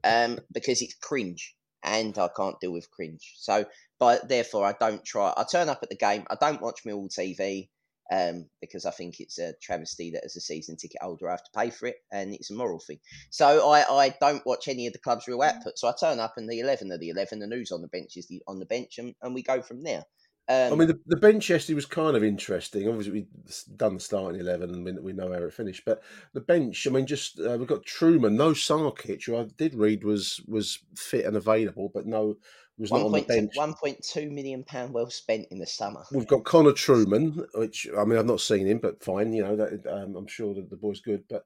[0.03, 3.33] Um, because it's cringe and I can't deal with cringe.
[3.37, 3.65] So,
[3.99, 5.33] but therefore, I don't try.
[5.35, 6.25] I turn up at the game.
[6.29, 7.69] I don't watch Mill TV
[8.11, 11.43] um, because I think it's a travesty that as a season ticket holder I have
[11.43, 12.99] to pay for it, and it's a moral thing.
[13.29, 15.77] So I, I don't watch any of the club's real output.
[15.77, 18.17] So I turn up and the eleven are the eleven, and who's on the bench
[18.17, 20.03] is the on the bench, and, and we go from there.
[20.49, 22.87] Um, I mean, the, the bench yesterday was kind of interesting.
[22.87, 25.83] Obviously, we've done the starting eleven, and we, we know how it finished.
[25.85, 26.01] But
[26.33, 30.03] the bench, I mean, just uh, we've got Trueman, no Sarkic, who I did read
[30.03, 32.35] was was fit and available, but no,
[32.81, 33.53] was not on the bench.
[33.57, 36.03] 1.2 million pound well spent in the summer.
[36.11, 39.55] We've got Connor Trueman, which I mean I've not seen him, but fine, you know
[39.55, 41.23] that um, I'm sure that the boy's good.
[41.29, 41.45] But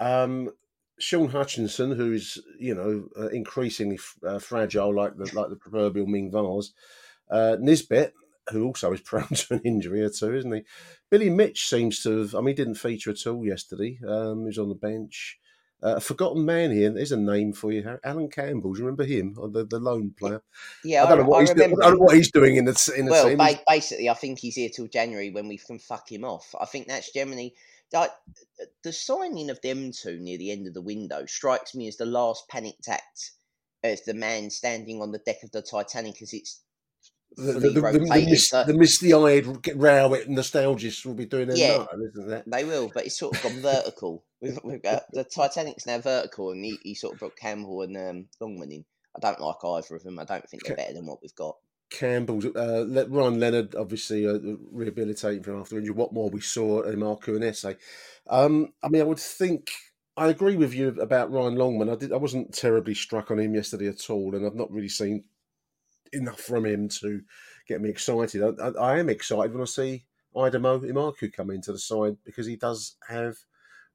[0.00, 0.50] um,
[0.98, 5.56] Shaun Hutchinson, who is you know uh, increasingly f- uh, fragile, like the like the
[5.56, 6.72] proverbial Ming vase.
[7.30, 8.14] Uh, Nisbet,
[8.50, 10.62] who also is prone to an injury or two, isn't he?
[11.10, 12.34] Billy Mitch seems to have.
[12.34, 13.98] I mean, he didn't feature at all yesterday.
[14.06, 15.38] Um, he was on the bench.
[15.80, 16.90] Uh, a forgotten man here.
[16.90, 18.00] There's a name for you, Harry.
[18.02, 18.72] Allan Campbell.
[18.72, 20.42] Do you remember him, the, the loan player?
[20.84, 21.72] Yeah, I don't I, know what I he's doing.
[21.80, 23.38] I don't know what he's doing in the in the well, team.
[23.38, 26.52] ba- basically, I think he's here till January when we can fuck him off.
[26.60, 27.54] I think that's generally
[27.92, 28.10] like,
[28.82, 32.06] the signing of them two near the end of the window strikes me as the
[32.06, 33.32] last panicked act
[33.82, 36.60] as the man standing on the deck of the Titanic as it's
[37.36, 41.86] The, the, the, the, the misty-eyed Rowett nostalgists will be doing their Yeah.
[42.10, 42.44] isn't that?
[42.50, 44.24] They will, but it's sort of gone vertical.
[44.40, 47.96] We've, we've got, the Titanic's now vertical, and he, he sort of brought Campbell and
[47.96, 48.84] um, Longman in.
[49.16, 50.18] I don't like either of them.
[50.18, 51.56] I don't think they're better than what we've got.
[51.90, 54.38] Campbell's uh, Ryan Leonard obviously uh,
[54.70, 55.94] rehabilitating from after injury.
[55.94, 57.76] What more we saw in Marco and Essay.
[58.28, 59.70] Um, I mean, I would think
[60.16, 61.88] I agree with you about Ryan Longman.
[61.88, 62.12] I did.
[62.12, 65.24] I wasn't terribly struck on him yesterday at all, and I've not really seen
[66.12, 67.22] enough from him to
[67.66, 68.42] get me excited.
[68.42, 72.46] I, I, I am excited when I see Aidomo Emakhu come into the side because
[72.46, 73.36] he does have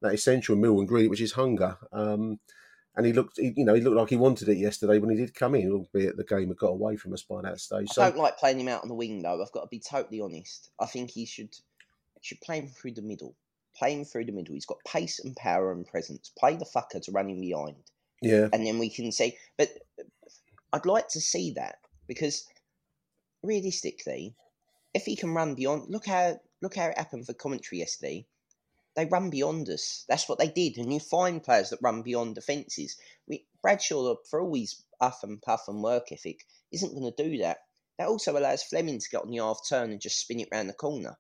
[0.02, 1.78] that essential meal ingredient, which is hunger.
[1.92, 2.40] Um,
[2.96, 5.16] and he looked, he, you know, he looked like he wanted it yesterday when he
[5.16, 7.88] did come in, albeit the game had got away from us by that stage.
[7.90, 9.42] I So don't like playing him out on the wing, though.
[9.42, 10.70] I've got to be totally honest.
[10.80, 11.56] I think he should
[12.22, 13.36] should play him through the middle.
[13.76, 14.54] Play him through the middle.
[14.54, 16.32] He's got pace and power and presence.
[16.38, 17.76] Play the fucker to run him behind.
[18.22, 19.36] yeah, and then we can see.
[19.58, 19.70] But
[20.72, 22.46] I'd like to see that because
[23.42, 24.36] realistically,
[24.94, 28.26] if he can run beyond, look how look how it happened for Coventry yesterday.
[28.96, 30.06] They run beyond us.
[30.08, 32.96] That's what they did, and you find players that run beyond defences.
[33.28, 37.38] We Bradshaw, for all his puff and puff and work ethic, isn't going to do
[37.40, 37.58] that.
[37.98, 40.70] That also allows Flemming to get on the half turn and just spin it round
[40.70, 41.16] the corner.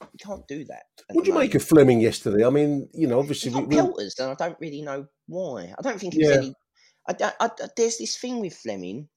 [0.00, 0.84] You can't do that.
[1.10, 1.54] at What do you make moment.
[1.56, 2.44] of Flemming yesterday?
[2.44, 5.74] I mean, you know, obviously, we, pelters, and I don't really know why.
[5.78, 6.36] I don't think it was Yeah.
[6.36, 6.54] any.
[7.08, 9.08] I, I, I- there's this thing with Flemming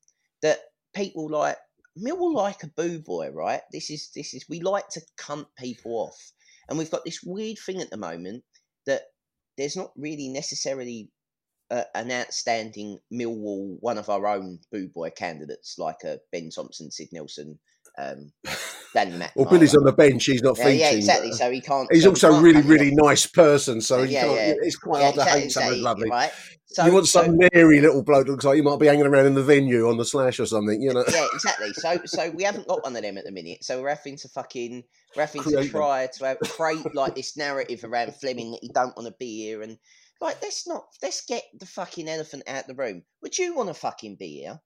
[0.41, 0.59] that
[0.93, 1.57] people like.
[1.99, 3.59] Millwall like a boo boy, right?
[3.73, 6.31] This is this is we like to cunt people off,
[6.69, 8.45] and we've got this weird thing at the moment
[8.85, 9.01] that
[9.57, 11.11] there's not really necessarily
[11.69, 17.09] an outstanding Millwall one of our own boo boy candidates like a Ben Thompson, Sid
[17.11, 17.59] Nelson,
[17.97, 18.31] um,
[18.93, 19.31] Danny McNamara.
[19.35, 20.79] well, Billy's on the bench; he's not yeah, featuring.
[20.79, 21.31] yeah, exactly.
[21.31, 21.87] So he can't.
[21.91, 24.53] He's so also a really, really nice person, so Yeah, yeah.
[24.61, 26.09] it's quite hard to hate someone lovely.
[26.09, 26.31] right?
[26.71, 29.05] So you want so- some merry little bloke that looks like you might be hanging
[29.05, 31.03] around in the venue on the slash or something, you know?
[31.11, 31.73] yeah, exactly.
[31.73, 33.63] So so we haven't got one of them at the minute.
[33.63, 34.83] So we're having to fucking
[35.15, 35.67] we're having to them.
[35.67, 39.43] try to have, create like this narrative around Flemming that he don't want to be
[39.43, 39.77] here and
[40.21, 43.03] like let's not let's get the fucking elephant out the room.
[43.21, 44.61] Would you want to fucking be here?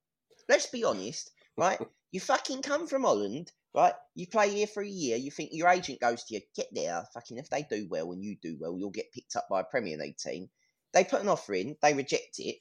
[0.47, 1.79] Let's be honest, right?
[2.15, 3.91] You fucking come from Holland, right?
[4.13, 5.17] You play here for a year.
[5.17, 7.03] You think your agent goes to you, get there.
[7.13, 9.65] Fucking if they do well and you do well, you'll get picked up by a
[9.65, 10.49] Premier League team.
[10.93, 12.59] They put an offer in, they reject it,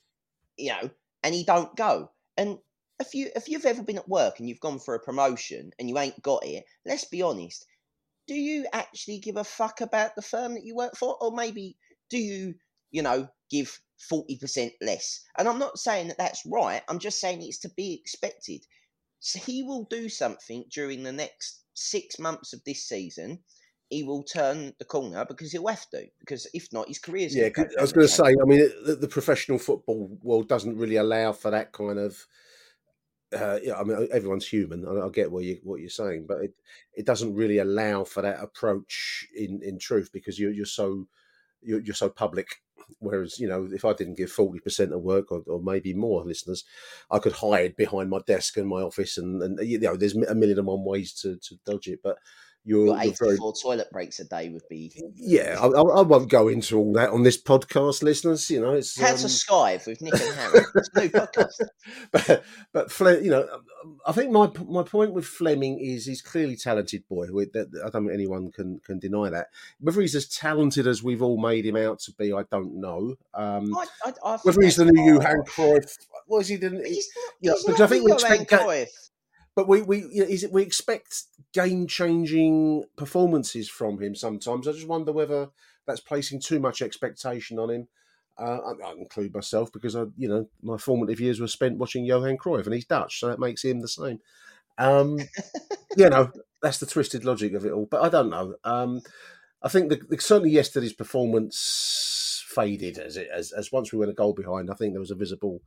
[0.57, 0.91] you know,
[1.23, 2.11] and he don't go.
[2.37, 2.59] And
[2.99, 5.89] if you if you've ever been at work and you've gone for a promotion and
[5.89, 7.65] you ain't got it, let's be honest.
[8.27, 11.77] Do you actually give a fuck about the firm that you work for, or maybe
[12.11, 12.57] do you,
[12.91, 15.21] you know, give forty percent less?
[15.39, 16.83] And I'm not saying that that's right.
[16.89, 18.67] I'm just saying it's to be expected.
[19.25, 23.39] So he will do something during the next six months of this season.
[23.89, 26.05] He will turn the corner because he'll have to.
[26.21, 29.09] Because if not, his career's Yeah, I was going to say, I mean, the, the
[29.09, 32.27] professional football world doesn't really allow for that kind of.
[33.35, 34.87] Uh, yeah, I mean, everyone's human.
[34.87, 36.55] I, I get what you what you're saying, but it,
[36.95, 41.09] it doesn't really allow for that approach in, in truth because you're you're so
[41.63, 42.61] you're, you're so public.
[42.99, 46.25] Whereas, you know, if I didn't give forty percent of work, or, or maybe more,
[46.25, 46.65] listeners,
[47.11, 50.35] I could hide behind my desk and my office, and, and you know, there's a
[50.35, 52.01] million and one ways to, to dodge it.
[52.03, 52.19] But
[52.67, 54.91] you're, Got you're very toilet breaks a day would be.
[55.17, 58.49] yeah, I, I I won't go into all that on this podcast, listeners.
[58.49, 60.61] You know, it's How um, to Skive with Nick and Harry.
[60.75, 61.61] It's a new podcast.
[62.11, 63.47] but but Fle- you know,
[64.07, 67.27] I think my my point with Flemming is he's clearly talented boy.
[67.27, 69.49] I don't think anyone can can deny that.
[69.81, 73.17] Whether he's as talented as we've all made him out to be, I don't know.
[73.35, 75.43] Um, I, I, whether he's the new Johan.
[75.43, 76.57] Cruyff, was he?
[76.57, 76.95] Didn't he?
[76.95, 78.89] He's not, Yeah, he's because I think the we expect Cruyff.
[79.57, 84.67] But we we is it, we expect game changing performances from him sometimes.
[84.67, 85.51] I just wonder whether
[85.87, 87.89] that's placing too much expectation on him.
[88.37, 92.05] Uh, I, I include myself because I, you know, my formative years were spent watching
[92.05, 94.19] Johan Cruyff, and he's Dutch, so that makes him the same.
[94.77, 95.19] Um,
[95.97, 97.87] you know, that's the twisted logic of it all.
[97.89, 98.57] But I don't know.
[98.65, 99.03] Um,
[99.63, 104.11] I think the, the, certainly yesterday's performance faded as it as, as once we went
[104.11, 104.71] a goal behind.
[104.71, 105.61] I think there was a visible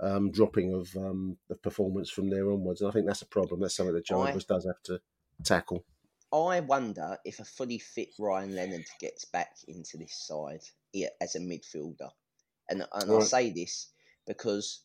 [0.00, 3.60] um, dropping of um, the performance from there onwards, and I think that's a problem.
[3.60, 5.00] That's something that Jarvis does have to
[5.42, 5.84] tackle.
[6.32, 10.62] I wonder if a fully fit Ryan Leonard gets back into this side
[11.20, 12.10] as a midfielder.
[12.68, 13.90] And, and I say this
[14.26, 14.82] because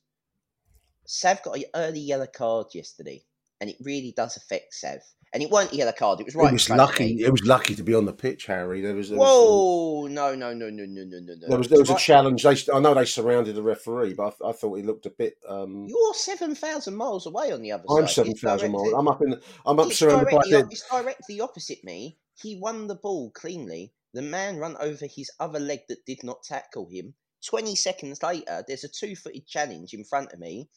[1.06, 3.24] Sav got an early yellow card yesterday,
[3.60, 5.02] and it really does affect Sav.
[5.34, 6.50] And it weren't a yellow card; it was right.
[6.50, 7.24] it was lucky.
[7.24, 8.82] It was lucky to be on the pitch, Harry.
[8.82, 10.08] There was, there Whoa!
[10.08, 11.48] No, no, no, no, no, no, no, no.
[11.48, 12.44] there was, there was a challenge.
[12.44, 15.36] They, I know they surrounded the referee, but I, I thought he looked a bit.
[15.48, 18.02] Um, You're seven thousand miles away on the other side.
[18.02, 18.94] I'm seven thousand miles.
[18.94, 19.40] I'm up in.
[19.66, 20.68] I'm up surrounded by dead.
[20.70, 22.18] it's directly opposite me.
[22.42, 23.94] He won the ball cleanly.
[24.14, 27.14] The man run over his other leg that did not tackle him.
[27.46, 30.70] 20 seconds later, there's a two footed challenge in front of me.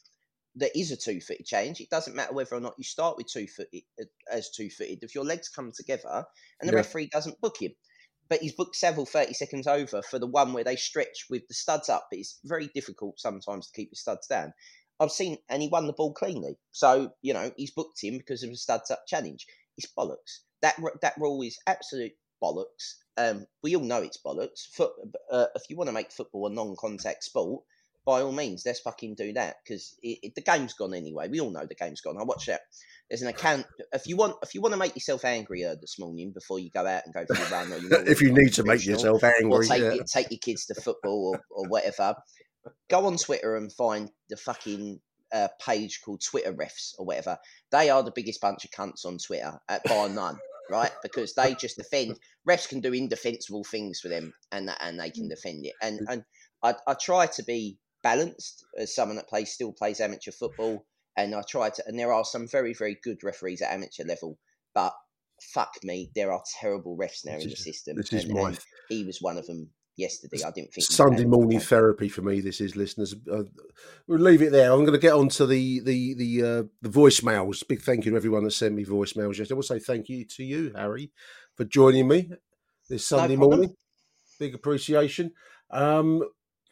[0.55, 1.81] There is a two footed change.
[1.81, 3.83] It doesn't matter whether or not you start with two footed
[4.31, 5.03] as two footed.
[5.03, 6.25] If your legs come together
[6.59, 6.73] and the Yeah.
[6.73, 7.73] referee doesn't book him,
[8.29, 11.53] but he's booked several 30 seconds over for the one where they stretch with the
[11.53, 12.07] studs up.
[12.09, 14.53] But it's very difficult sometimes to keep your studs down.
[14.99, 16.57] I've seen, and he won the ball cleanly.
[16.71, 19.45] So, you know, he's booked him because of the studs up challenge.
[19.77, 20.39] It's bollocks.
[20.61, 22.95] That that rule is absolute bollocks.
[23.17, 24.65] Um, we all know it's bollocks.
[24.73, 24.93] Foot,
[25.31, 27.63] uh, if you want to make football a non-contact sport,
[28.05, 31.27] by all means, let's fucking do that because it, it, the game's gone anyway.
[31.27, 32.17] We all know the game's gone.
[32.19, 32.61] I watched that.
[33.09, 33.65] There's an account.
[33.91, 36.69] If you want, if you want to make yourself angrier uh, this morning before you
[36.69, 38.95] go out and go for your run, or you if you need to make professional,
[38.95, 39.93] yourself or angry, take yeah.
[39.93, 42.15] your, take your kids to football or, or whatever,
[42.89, 44.99] go on Twitter and find the fucking
[45.33, 47.37] uh, page called Twitter Refs or whatever.
[47.71, 50.37] They are the biggest bunch of cunts on Twitter, at bar none,
[50.69, 50.91] right?
[51.01, 52.19] Because they just defend.
[52.47, 55.29] Refs can do indefensible things for them, and and they can mm.
[55.29, 55.73] defend it.
[55.81, 56.05] And mm.
[56.13, 56.23] and
[56.63, 60.85] I, I try to be balanced as someone that plays still plays amateur football,
[61.17, 61.83] and I try to.
[61.87, 64.37] And there are some very very good referees at amateur level,
[64.73, 64.93] but
[65.53, 67.97] fuck me, there are terrible refs now This in the is- system.
[67.97, 70.37] this is and, my and he was one of them yesterday.
[70.45, 72.41] I didn't think Sunday morning therapy for me.
[72.41, 73.15] This is listeners.
[73.31, 73.43] Uh,
[74.07, 74.71] we'll leave it there.
[74.71, 77.67] I'm going to get on to the the the uh, the voicemails.
[77.67, 79.37] Big thank you to everyone that sent me voicemails.
[79.37, 79.53] yesterday.
[79.53, 81.11] I will say thank you to you, Harry,
[81.55, 82.29] for joining me
[82.89, 83.59] this Sunday problem.
[83.59, 83.75] morning.
[84.39, 85.31] Big appreciation.
[85.71, 86.21] Um,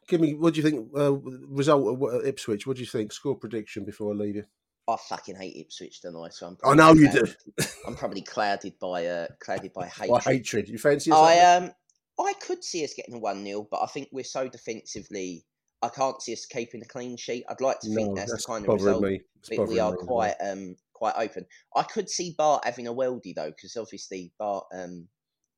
[0.07, 0.89] give me what do you think?
[0.95, 2.65] Uh, result of what- Ipswich.
[2.67, 3.11] What do you think?
[3.11, 4.45] Score prediction before I leave you.
[4.87, 6.57] I fucking hate Ipswich tonight, so I'm.
[6.65, 7.65] I know you clouded- do.
[7.87, 10.09] I'm probably clouded by uh, clouded by hatred.
[10.09, 10.69] By hatred.
[10.69, 11.11] You fancy?
[11.11, 11.71] us I um,
[12.19, 15.45] I could see us getting a one 0 but I think we're so defensively.
[15.81, 17.43] I can't see us keeping a clean sheet.
[17.49, 19.05] I'd like to think No, that's, that's the kind of result.
[19.05, 21.45] It's we are me quite um quite open.
[21.75, 25.07] I could see Bart having a weldy though, because obviously Bart um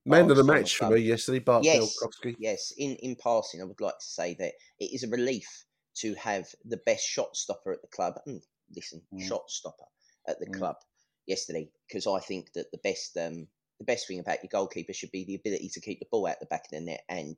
[0.06, 2.36] Man of the match for me yesterday, Bart Yes, Bialkowski.
[2.40, 2.72] yes.
[2.78, 5.66] In in passing, I would like to say that it is a relief
[5.96, 8.16] to have the best shot stopper at the club.
[8.28, 8.42] Mm,
[8.76, 9.28] listen, Mm.
[9.28, 9.86] shot stopper
[10.28, 10.58] at the Mm.
[10.60, 10.76] club
[11.26, 13.48] yesterday, because I think that the best um
[13.80, 16.40] the best thing about your goalkeeper should be the ability to keep the ball out
[16.40, 17.04] the back of the net.
[17.10, 17.38] And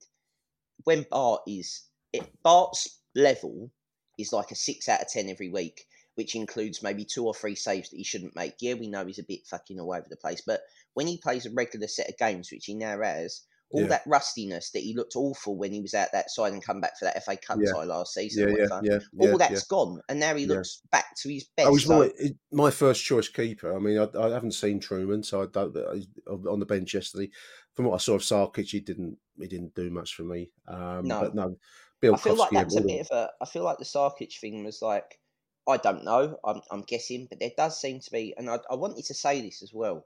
[0.83, 3.71] when Bart is it, Bart's level
[4.17, 7.55] is like a six out of ten every week, which includes maybe two or three
[7.55, 8.55] saves that he shouldn't make.
[8.59, 10.61] Yeah, we know he's a bit fucking all over the place, but
[10.97, 13.87] when he plays a regular set of games, which he now has, all Yeah.
[13.89, 16.97] that rustiness that he looked awful when he was out that side and come back
[16.97, 17.71] for that FA Cup Yeah.
[17.71, 20.81] tie last season, Yeah, or yeah, whatever, yeah, all that's gone, and now he looks
[20.91, 21.67] back to his best.
[21.67, 22.11] I was my,
[22.51, 23.75] my first choice keeper.
[23.75, 25.77] I mean, I, I haven't seen Trueman, so I don't.
[25.77, 26.01] I,
[26.49, 27.29] on the bench yesterday,
[27.75, 29.19] from what I saw of Sarkic, he didn't.
[29.39, 30.49] He didn't do much for me.
[30.67, 31.19] Um, No.
[31.21, 31.59] but no,
[32.01, 33.29] Bill I feel like that's a bit of a.
[33.39, 35.19] I feel like the Sarkic thing was like,
[35.67, 36.39] I don't know.
[36.43, 39.41] I'm, I'm guessing, but there does seem to be, and I, I wanted to say
[39.41, 40.03] this as well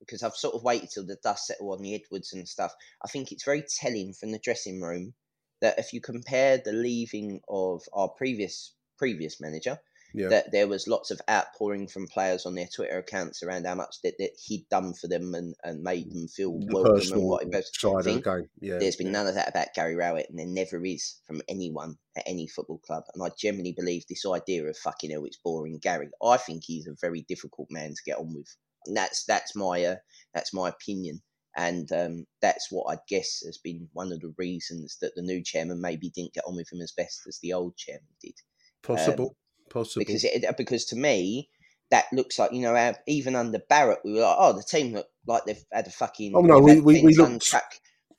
[0.00, 2.72] because I've sort of waited till the dust settle on the Edwards and stuff.
[3.04, 5.14] I think it's very telling from the dressing room
[5.60, 9.78] that if you compare the leaving of our previous previous manager,
[10.14, 10.28] Yeah.
[10.28, 13.96] that there was lots of outpouring from players on their Twitter accounts around how much
[14.02, 17.42] that, that he'd done for them and, and made them feel the welcome and what
[17.42, 17.70] it was.
[17.78, 19.12] side of the Yeah, There's been yeah.
[19.12, 22.78] none of that about Gary Rowett, and there never is from anyone at any football
[22.78, 23.04] club.
[23.14, 26.08] And I genuinely believe this idea of fucking hell, it's boring Gary.
[26.22, 28.56] I think he's a very difficult man to get on with.
[28.88, 29.96] And that's that's my uh,
[30.34, 31.22] that's my opinion,
[31.56, 35.42] and um, that's what I guess has been one of the reasons that the new
[35.44, 38.34] chairman maybe didn't get on with him as best as the old chairman did.
[38.82, 39.36] possible.
[39.70, 40.00] possible.
[40.04, 41.48] Because it, because to me.
[41.90, 44.92] That looks like you know, how, even under Barrett, we were like, "Oh, the team
[44.92, 47.54] look like they've had a fucking Oh, no, we- we- we looked-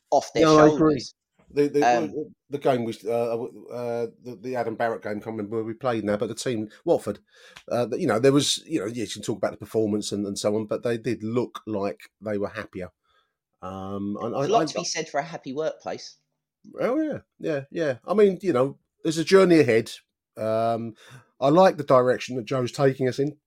[0.09, 0.93] off their No, I agree.
[0.99, 1.13] shoulders."
[1.51, 3.09] The the, Um, the game was uh,
[3.71, 5.15] uh, the, the Adam Barrett game.
[5.15, 7.19] Can't remember where we played now, but the team Watford.
[7.71, 10.25] Uh, you know, there was you know yes, you can talk about the performance and,
[10.27, 12.89] and so on, but they did look like they were happier.
[13.61, 16.17] Um, and I, a lot I- to be said for a happy workplace.
[16.79, 17.95] Oh yeah, yeah, yeah.
[18.07, 19.91] I mean, you know, there's a journey ahead.
[20.37, 20.93] Um,
[21.39, 23.37] I like the direction that Joe's taking us in,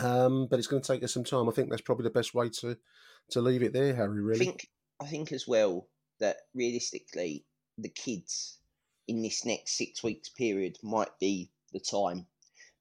[0.00, 1.48] um, but it's going to take us some time.
[1.48, 2.76] I think that's probably the best way to
[3.30, 4.18] to leave it there, Harry.
[4.18, 4.68] I Really, think
[5.00, 5.86] I think as well
[6.20, 7.44] that realistically
[7.78, 8.58] the kids
[9.08, 12.26] in this next six weeks period might be the time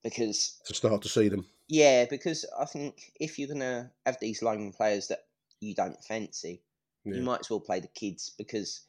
[0.04, 1.46] because to start to see them.
[1.68, 5.26] yeah because I think if you're gonna have these loan players that
[5.60, 6.62] you don't fancy,
[7.06, 7.16] Yeah.
[7.16, 8.82] you might as well play the kids because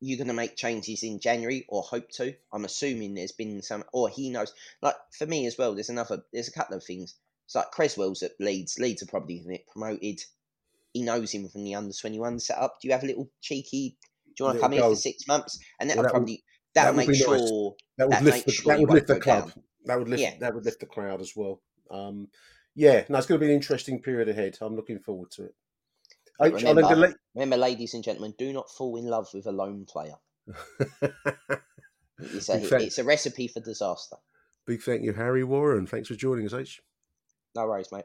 [0.00, 2.34] you're to make changes in January or hope to.
[2.52, 4.52] I'm assuming there's been some, or he knows.
[4.82, 7.14] Like for me as well, there's another, there's a couple of things.
[7.46, 8.80] It's like Cresswell's at Leeds.
[8.80, 10.24] Leeds are probably going to get promoted.
[10.92, 12.76] He knows him from the under 21 setup.
[12.80, 14.90] Do you have a little cheeky, do you want to come here go.
[14.90, 15.58] for six months?
[15.80, 16.42] And that'll that probably,
[16.74, 17.24] that'll that make be nice.
[17.24, 18.46] sure, That would that lift.
[18.46, 19.44] The, sure that would lift the club.
[19.44, 19.52] down.
[19.84, 20.22] That would lift.
[20.22, 20.34] Yeah.
[20.40, 21.60] That would lift the crowd as well.
[21.90, 22.28] Um,
[22.74, 24.58] yeah, no, it's going to be an interesting period ahead.
[24.60, 25.54] I'm looking forward to it.
[26.42, 29.84] H- remember, gonna remember, ladies and gentlemen, do not fall in love with a loan
[29.86, 30.14] player.
[32.22, 34.16] It's a, it's a recipe for disaster.
[34.66, 35.86] Big thank you, Harry Warren.
[35.86, 36.80] Thanks for joining us, H.
[37.54, 38.04] No worries, mate.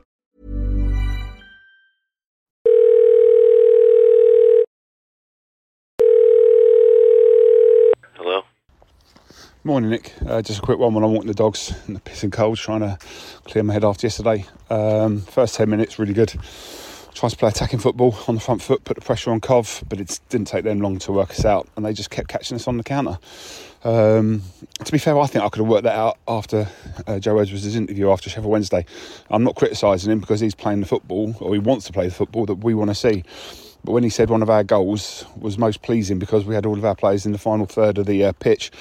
[9.63, 10.15] Morning, Nick.
[10.25, 12.79] Uh, just a quick one when I'm walking the dogs in the pissing cold, trying
[12.79, 12.97] to
[13.43, 14.43] clear my head after yesterday.
[14.71, 16.33] Um, first 10 minutes, really good.
[17.13, 20.01] Tries to play attacking football on the front foot, put the pressure on Cov, but
[20.01, 22.67] it didn't take them long to work us out, and they just kept catching us
[22.67, 23.19] on the counter.
[23.83, 24.41] Um,
[24.83, 26.67] to be fair, I think I could have worked that out after
[27.05, 28.83] uh, Joe Edwards' interview after Sheffield Wednesday.
[29.29, 32.15] I'm not criticising him because he's playing the football, or he wants to play the
[32.15, 33.23] football that we want to see.
[33.83, 36.79] But when he said one of our goals was most pleasing because we had all
[36.79, 38.71] of our players in the final third of the uh, pitch,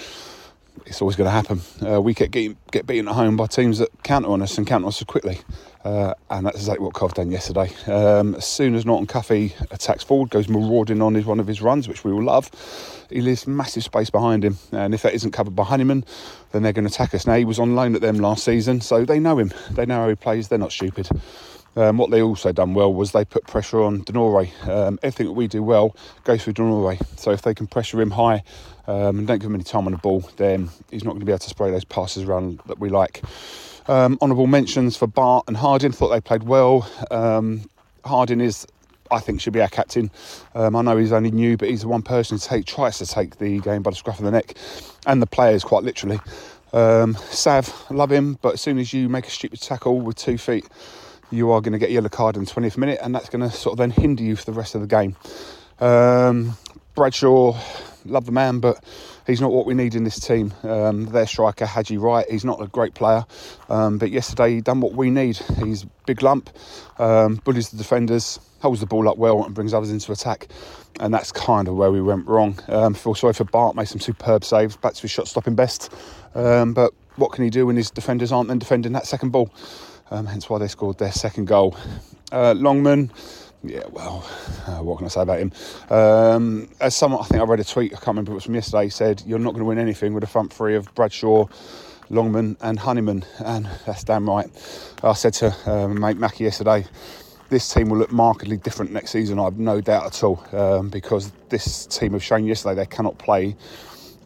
[0.86, 1.60] it's always going to happen.
[1.86, 4.66] Uh, we get, get get beaten at home by teams that counter on us and
[4.66, 5.38] counter on us so quickly,
[5.84, 7.70] uh, and that's exactly what Cov done yesterday.
[7.86, 11.62] Um, as soon as Norton Cuffy attacks forward, goes marauding on his one of his
[11.62, 12.50] runs, which we all love.
[13.10, 16.04] He leaves massive space behind him, and if that isn't covered by Honeyman,
[16.52, 17.26] then they're going to attack us.
[17.26, 19.52] Now he was on loan at them last season, so they know him.
[19.70, 20.48] They know how he plays.
[20.48, 21.08] They're not stupid.
[21.76, 24.48] Um, what they also done well was they put pressure on De Norre.
[24.68, 25.94] Um, everything that we do well
[26.24, 26.98] goes through De Norre.
[27.16, 28.42] So if they can pressure him high
[28.86, 31.26] um, and don't give him any time on the ball, then he's not going to
[31.26, 33.22] be able to spray those passes around that we like.
[33.88, 35.92] Um, honourable mentions for Bart and Harding.
[35.92, 36.88] Thought they played well.
[37.10, 37.62] Um,
[38.04, 38.66] Harding is,
[39.10, 40.10] I think, should be our captain.
[40.54, 43.06] Um, I know he's only new, but he's the one person who take, tries to
[43.06, 44.54] take the game by the scruff of the neck,
[45.06, 46.20] and the players quite literally.
[46.72, 50.38] Um, Sav, love him, but as soon as you make a stupid tackle with two
[50.38, 50.68] feet,
[51.30, 53.54] you are going to get yellow card in the 20th minute, and that's going to
[53.54, 55.16] sort of then hinder you for the rest of the game.
[55.80, 56.56] Um,
[56.94, 57.58] Bradshaw,
[58.04, 58.82] love the man, but
[59.26, 60.52] he's not what we need in this team.
[60.62, 63.24] Um, their striker, Haji Wright, he's not a great player,
[63.68, 65.36] um, but yesterday he done what we need.
[65.62, 66.50] He's big lump,
[66.98, 70.48] um, bullies the defenders, holds the ball up well, and brings others into attack.
[70.98, 72.58] And that's kind of where we went wrong.
[72.68, 75.92] Um, feel sorry for Bart, made some superb saves, back to his shot stopping best.
[76.34, 79.50] Um, but what can he do when his defenders aren't then defending that second ball?
[80.10, 81.76] Um, hence why they scored their second goal.
[82.32, 83.10] Uh, Longman,
[83.62, 84.28] yeah, well,
[84.66, 85.52] uh, what can I say about him?
[85.90, 88.54] Um, as someone, I think I read a tweet, I can't remember it was from
[88.54, 91.46] yesterday, said, You're not going to win anything with a front three of Bradshaw,
[92.08, 93.24] Longman, and Honeyman.
[93.44, 94.48] And that's damn right.
[95.02, 96.86] I said to um, mate Mackie yesterday,
[97.50, 100.88] this team will look markedly different next season, I have no doubt at all, um,
[100.88, 103.56] because this team have shown yesterday they cannot play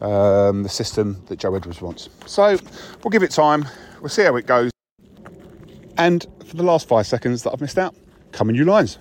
[0.01, 2.09] um, the system that Joe Edwards wants.
[2.25, 2.57] So
[3.03, 3.65] we'll give it time,
[3.99, 4.74] we'll see how it goes.
[5.97, 7.95] And for the last five seconds that I've missed out,
[8.31, 8.97] coming you lines.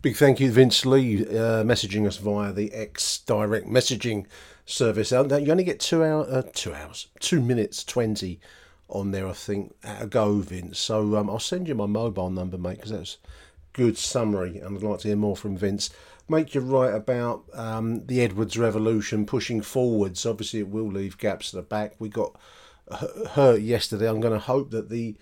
[0.00, 4.26] Big thank you, Vince Lee, uh, messaging us via the X direct messaging
[4.64, 5.12] service.
[5.12, 8.40] Uh, You only get two hour, uh, two hours, two minutes twenty
[8.88, 10.78] on there, I think, at a go, Vince.
[10.78, 13.18] So um, I'll send you my mobile number, mate, because that's
[13.72, 15.90] good summary, and I'd like to hear more from Vince.
[16.28, 20.24] Mate, you're right about um, the Edwards revolution pushing forwards.
[20.24, 21.94] Obviously, it will leave gaps at the back.
[21.98, 22.34] We got
[23.00, 24.08] hu- hurt yesterday.
[24.08, 25.16] I'm going to hope that the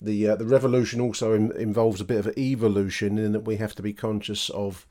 [0.00, 3.74] the uh, the revolution also in, involves a bit of evolution in that we have
[3.76, 4.86] to be conscious of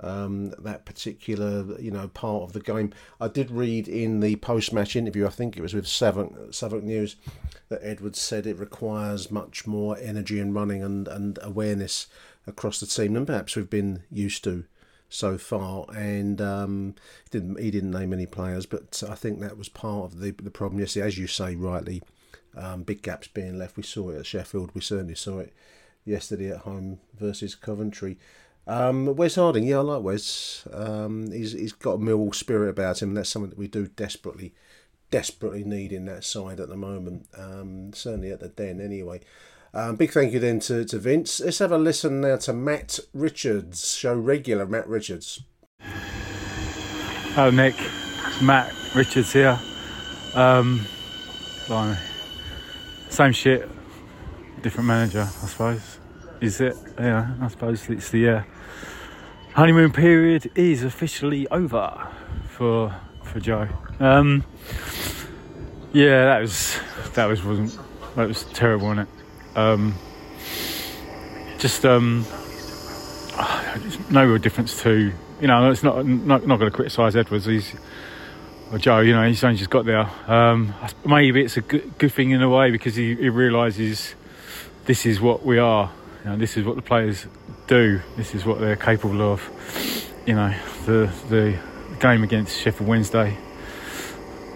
[0.00, 2.92] um, that particular you know part of the game.
[3.20, 7.16] I did read in the post-match interview, I think it was with Southwark, Southwark News,
[7.68, 12.06] that Edwards said it requires much more energy and running and, and awareness
[12.46, 14.64] across the team than perhaps we've been used to
[15.08, 15.86] so far.
[15.94, 16.94] And um,
[17.24, 20.32] he didn't he didn't name any players, but I think that was part of the
[20.32, 22.02] the problem yesterday, as you say rightly.
[22.56, 23.76] Um, big gaps being left.
[23.76, 24.70] We saw it at Sheffield.
[24.74, 25.52] We certainly saw it
[26.04, 28.18] yesterday at home versus Coventry.
[28.66, 30.66] Um, Wes Harding, yeah, I like Wes.
[30.72, 34.54] Um, he's he's got a Millwall spirit about him, that's something that we do desperately,
[35.10, 37.26] desperately need in that side at the moment.
[37.36, 39.20] Um, certainly at the Den, anyway.
[39.74, 41.40] Um, big thank you then to, to Vince.
[41.40, 45.42] Let's have a listen now to Matt Richards, show regular Matt Richards.
[47.34, 47.74] Hello, Nick.
[48.28, 49.58] It's Matt Richards here.
[50.34, 50.86] Um,
[51.66, 51.98] blimey.
[53.14, 53.70] Same shit,
[54.60, 56.00] different manager, I suppose.
[56.40, 56.76] Is it?
[56.98, 58.42] Yeah, I suppose it's the uh,
[59.52, 62.08] honeymoon period is officially over
[62.48, 62.92] for
[63.22, 63.68] for Joe.
[64.00, 64.42] Um,
[65.92, 66.76] yeah, that was
[67.12, 67.78] that was wasn't
[68.16, 69.56] that was terrible, wasn't it?
[69.56, 69.94] Um,
[71.58, 72.26] just um,
[74.10, 75.70] no real difference to you know.
[75.70, 77.44] It's not not, not going to criticise Edwards.
[77.44, 77.76] He's
[78.74, 79.00] or Joe.
[79.00, 80.10] You know, he's only just got there.
[80.26, 84.14] Um, maybe it's a good, good thing in a way because he, he realises
[84.84, 85.90] this is what we are.
[86.24, 87.26] You know, this is what the players
[87.66, 88.00] do.
[88.16, 89.42] This is what they're capable of.
[90.26, 90.54] You know,
[90.86, 91.58] the the
[92.00, 93.36] game against Sheffield Wednesday,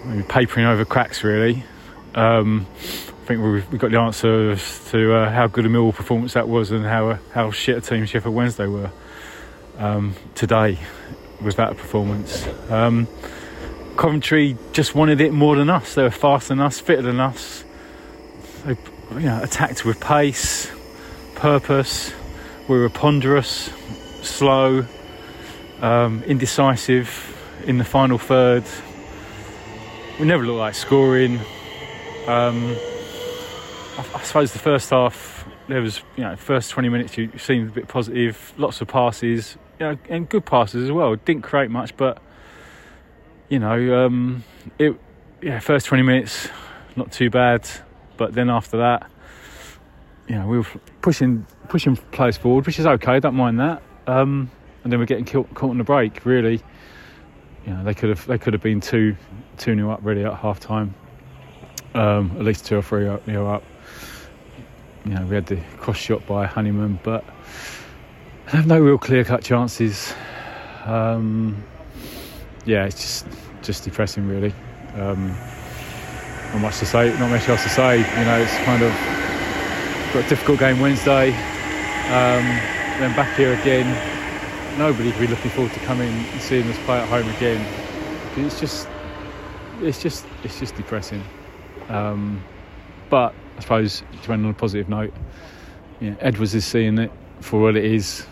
[0.03, 1.63] maybe papering over cracks really.
[2.15, 6.33] Um, I think we've, we've got the answer to uh, how good a Millwall performance
[6.33, 8.91] that was and how how shit a team Sheffield Wednesday were
[9.77, 10.79] um, today
[11.41, 12.47] with that performance.
[12.69, 13.07] Um,
[13.99, 15.95] Coventry just wanted it more than us.
[15.95, 17.65] They were faster than us, fitter than us.
[18.63, 18.77] They
[19.15, 20.71] you know, attacked with pace,
[21.35, 22.13] purpose.
[22.69, 23.69] We were ponderous,
[24.21, 24.85] slow,
[25.81, 28.63] um, indecisive in the final third.
[30.17, 31.37] We never looked like scoring.
[32.25, 32.77] Um,
[33.97, 37.67] I, I, suppose the first half, there was, you know, first 20 minutes you seemed
[37.67, 41.17] a bit positive, lots of passes, you know, and good passes as well.
[41.17, 42.21] Didn't create much, but,
[43.49, 44.43] you know, um,
[44.77, 44.95] it,
[45.41, 46.49] yeah, first 20 minutes,
[46.95, 47.67] not too bad.
[48.17, 49.09] But then after that,
[50.27, 50.67] you know, we were
[51.01, 53.19] pushing pushing players forward, which is okay.
[53.19, 53.81] Don't mind that.
[54.07, 54.51] Um,
[54.83, 56.25] and then we're getting caught, caught in the break.
[56.25, 56.61] Really,
[57.65, 59.15] you know, they could have they could have been two
[59.57, 60.93] two new up really at half time.
[61.95, 63.63] Um, at least two or three up, nil up.
[65.05, 67.23] You know, we had the cross shot by Honeyman, but
[68.45, 70.13] have no real clear cut chances.
[70.85, 71.63] Um,
[72.69, 73.25] yeah, it's just
[73.63, 74.53] just depressing, really.
[74.93, 75.29] Um,
[76.53, 77.97] not much to say, not much else to say.
[77.97, 78.91] You know, it's kind of
[80.13, 81.29] got a difficult game Wednesday,
[82.09, 82.45] um,
[82.99, 83.87] then back here again.
[84.77, 87.65] Nobody could be looking forward to coming and seeing us play at home again.
[88.37, 88.87] It's just,
[89.81, 91.23] it's just, it's just depressing.
[91.89, 92.41] Um,
[93.09, 95.13] but I suppose to end on a positive note,
[95.99, 97.11] yeah, Edwards is seeing it
[97.41, 98.25] for what it is.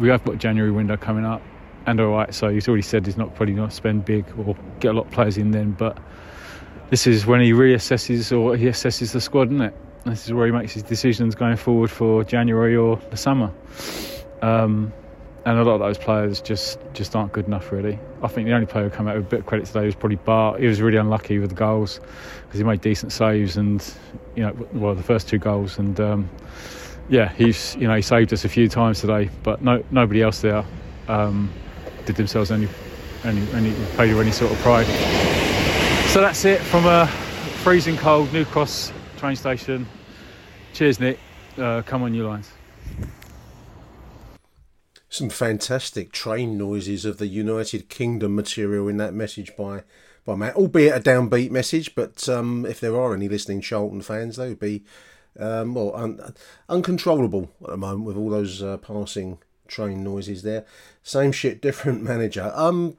[0.00, 1.42] We have got January window coming up,
[1.86, 2.32] and all right.
[2.34, 5.12] So he's already said he's not probably not spend big or get a lot of
[5.12, 5.98] players in then, but
[6.90, 9.74] this is when he reassesses or he assesses the squad, isn't it?
[10.04, 13.52] This is where he makes his decisions going forward for January or the summer.
[14.42, 14.92] Um,
[15.44, 17.98] and a lot of those players just, just aren't good enough, really.
[18.22, 19.94] I think the only player who came out with a bit of credit today was
[19.94, 20.60] probably Bart.
[20.60, 22.00] He was really unlucky with the goals
[22.44, 23.82] because he made decent saves and,
[24.36, 25.78] you know, well, the first two goals.
[25.78, 26.30] And um,
[27.08, 30.40] yeah, he's, you know, he saved us a few times today, but no, nobody else
[30.42, 30.64] there
[31.08, 31.52] um,
[32.04, 32.68] did themselves any,
[33.24, 33.70] any, any,
[34.08, 34.86] you any sort of pride.
[36.08, 37.06] So that's it from a
[37.62, 39.86] freezing cold New Cross train station.
[40.72, 41.18] Cheers, Nick.
[41.56, 42.50] Uh, come on, new lines.
[45.08, 49.84] Some fantastic train noises of the United Kingdom material in that message by
[50.24, 51.94] by Matt, albeit a downbeat message.
[51.94, 54.84] But um, if there are any listening Charlton fans, they would be
[55.38, 56.34] um, well un-
[56.68, 59.38] uncontrollable at the moment with all those uh, passing
[59.72, 60.64] train noises there.
[61.02, 62.52] Same shit, different manager.
[62.54, 62.96] Um,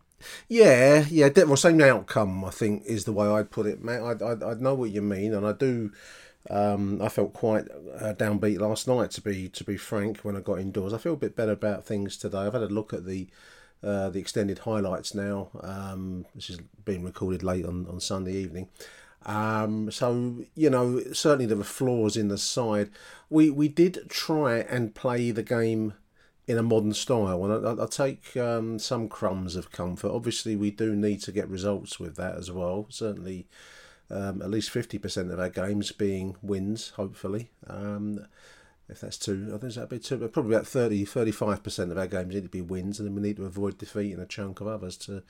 [0.47, 2.45] yeah, yeah, well, same outcome.
[2.45, 4.01] I think is the way I'd put it, Matt.
[4.01, 5.91] I, I, I know what you mean, and I do.
[6.49, 7.65] Um, I felt quite
[7.97, 10.19] uh, downbeat last night, to be to be frank.
[10.19, 12.39] When I got indoors, I feel a bit better about things today.
[12.39, 13.27] I've had a look at the
[13.83, 18.69] uh, the extended highlights now, um, which is being recorded late on, on Sunday evening.
[19.25, 22.89] Um, so you know, certainly there were flaws in the side.
[23.29, 25.93] We we did try and play the game
[26.47, 27.45] in a modern style.
[27.45, 30.11] And I, I take um, some crumbs of comfort.
[30.11, 32.87] Obviously, we do need to get results with that as well.
[32.89, 33.47] Certainly,
[34.09, 37.51] um, at least 50% of our games being wins, hopefully.
[37.67, 38.25] Um,
[38.89, 42.33] if that's two, I think that'd be two, probably about 30, 35% of our games
[42.35, 44.97] need to be wins, and then we need to avoid defeating a chunk of others
[44.97, 45.23] to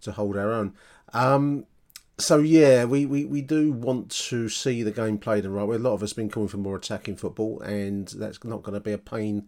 [0.00, 0.74] to hold our own.
[1.12, 1.66] Um,
[2.18, 5.68] so yeah, we, we, we do want to see the game played in right.
[5.68, 8.80] A lot of us been calling for more attacking football, and that's not going to
[8.80, 9.46] be a pain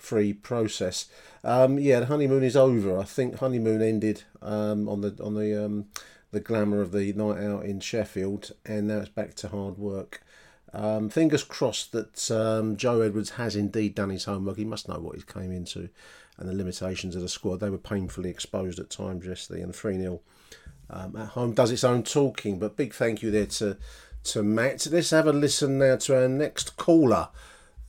[0.00, 1.08] free process.
[1.44, 2.98] Um, yeah, the honeymoon is over.
[2.98, 5.86] I think honeymoon ended um, on the on the um,
[6.30, 10.22] the glamour of the night out in Sheffield, and now it's back to hard work.
[10.72, 14.56] Um, fingers crossed that um, Joe Edwards has indeed done his homework.
[14.56, 15.88] He must know what he came into
[16.38, 17.60] and the limitations of the squad.
[17.60, 20.20] They were painfully exposed at times yesterday, and 3 0
[20.88, 22.58] um, at home does its own talking.
[22.58, 23.76] But big thank you there to,
[24.24, 24.86] to Matt.
[24.90, 27.28] Let's have a listen now to our next caller.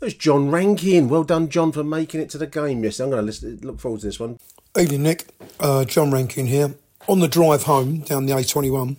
[0.02, 1.10] There's John Rankin.
[1.10, 3.80] Well done, John, for making it to the game Yes, I'm going to listen, look
[3.80, 4.40] forward to this one.
[4.76, 5.28] Evening, Nick.
[5.60, 6.74] Uh, John Rankin here.
[7.08, 8.96] On the drive home down the A21,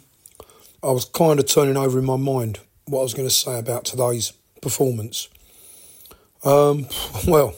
[0.81, 3.59] I was kind of turning over in my mind what I was going to say
[3.59, 5.29] about today's performance.
[6.45, 6.87] Um,
[7.27, 7.57] well,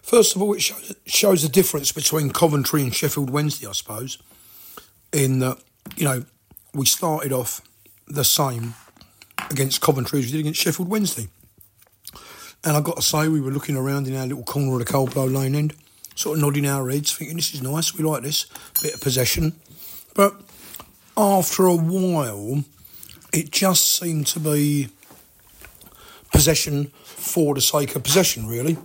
[0.00, 4.16] first of all, it shows, shows the difference between Coventry and Sheffield Wednesday, I suppose,
[5.12, 5.58] in that,
[5.96, 6.24] you know,
[6.72, 7.62] we started off
[8.06, 8.74] the same
[9.50, 11.26] against Coventry as we did against Sheffield Wednesday.
[12.62, 14.84] And I've got to say, we were looking around in our little corner of the
[14.84, 15.74] Coldblow Lane end,
[16.14, 18.46] sort of nodding our heads, thinking, this is nice, we like this
[18.82, 19.54] bit of possession.
[20.14, 20.34] But
[21.16, 22.64] after a while,
[23.32, 24.88] it just seemed to be
[26.32, 28.76] possession for the sake of possession, really.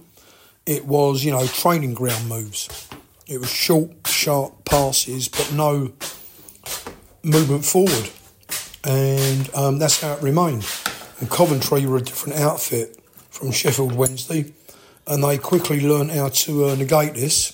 [0.66, 2.88] It was, you know, training ground moves.
[3.28, 5.92] It was short, sharp passes, but no
[7.24, 8.10] movement forward.
[8.84, 10.66] And um, that's how it remained.
[11.20, 13.00] And Coventry were a different outfit
[13.36, 14.54] from Sheffield Wednesday,
[15.06, 17.54] and they quickly learned how to uh, negate this.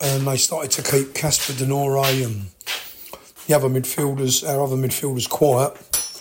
[0.00, 2.46] And they started to keep Casper De Norre and
[3.46, 5.76] the other midfielders, our other midfielders, quiet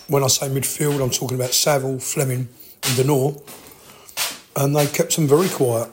[0.09, 2.49] when I say midfield, I'm talking about Saville, Flemming,
[2.83, 3.39] and De Norre.
[4.55, 5.89] And they kept them very quiet.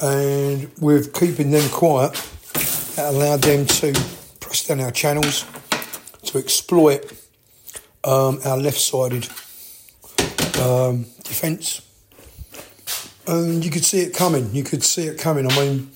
[0.00, 2.12] And with keeping them quiet,
[2.96, 3.92] that allowed them to
[4.40, 5.46] press down our channels,
[6.24, 7.12] to exploit
[8.02, 9.28] um, our left sided
[10.60, 11.82] um, defence.
[13.26, 14.54] And you could see it coming.
[14.54, 15.50] You could see it coming.
[15.50, 15.90] I mean,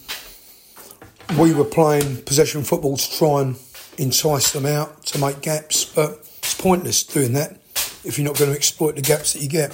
[1.38, 3.56] we were playing possession football to try and
[3.98, 7.58] entice them out to make gaps, but it's pointless doing that
[8.04, 9.72] if you're not going to exploit the gaps that you get.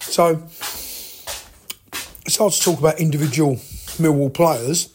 [0.00, 0.42] So
[2.26, 3.56] it's hard to talk about individual
[3.98, 4.92] Millwall players.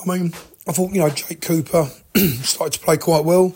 [0.00, 0.32] I mean,
[0.66, 1.88] I thought, you know, Jake Cooper
[2.42, 3.54] started to play quite well.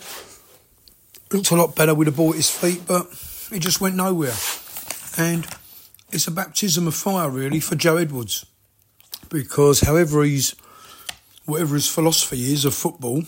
[1.32, 3.06] Looked a lot better with the ball at his feet, but
[3.50, 4.34] it just went nowhere.
[5.18, 5.46] And
[6.14, 8.46] it's a baptism of fire, really, for Joe Edwards.
[9.30, 10.54] Because however he's,
[11.44, 13.24] whatever his philosophy is of football,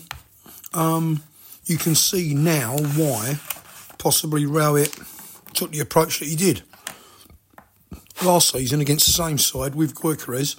[0.73, 1.21] um,
[1.65, 3.39] you can see now why
[3.97, 4.97] possibly Rowett
[5.53, 6.63] took the approach that he did.
[8.23, 10.57] Last season against the same side with Gyökeres,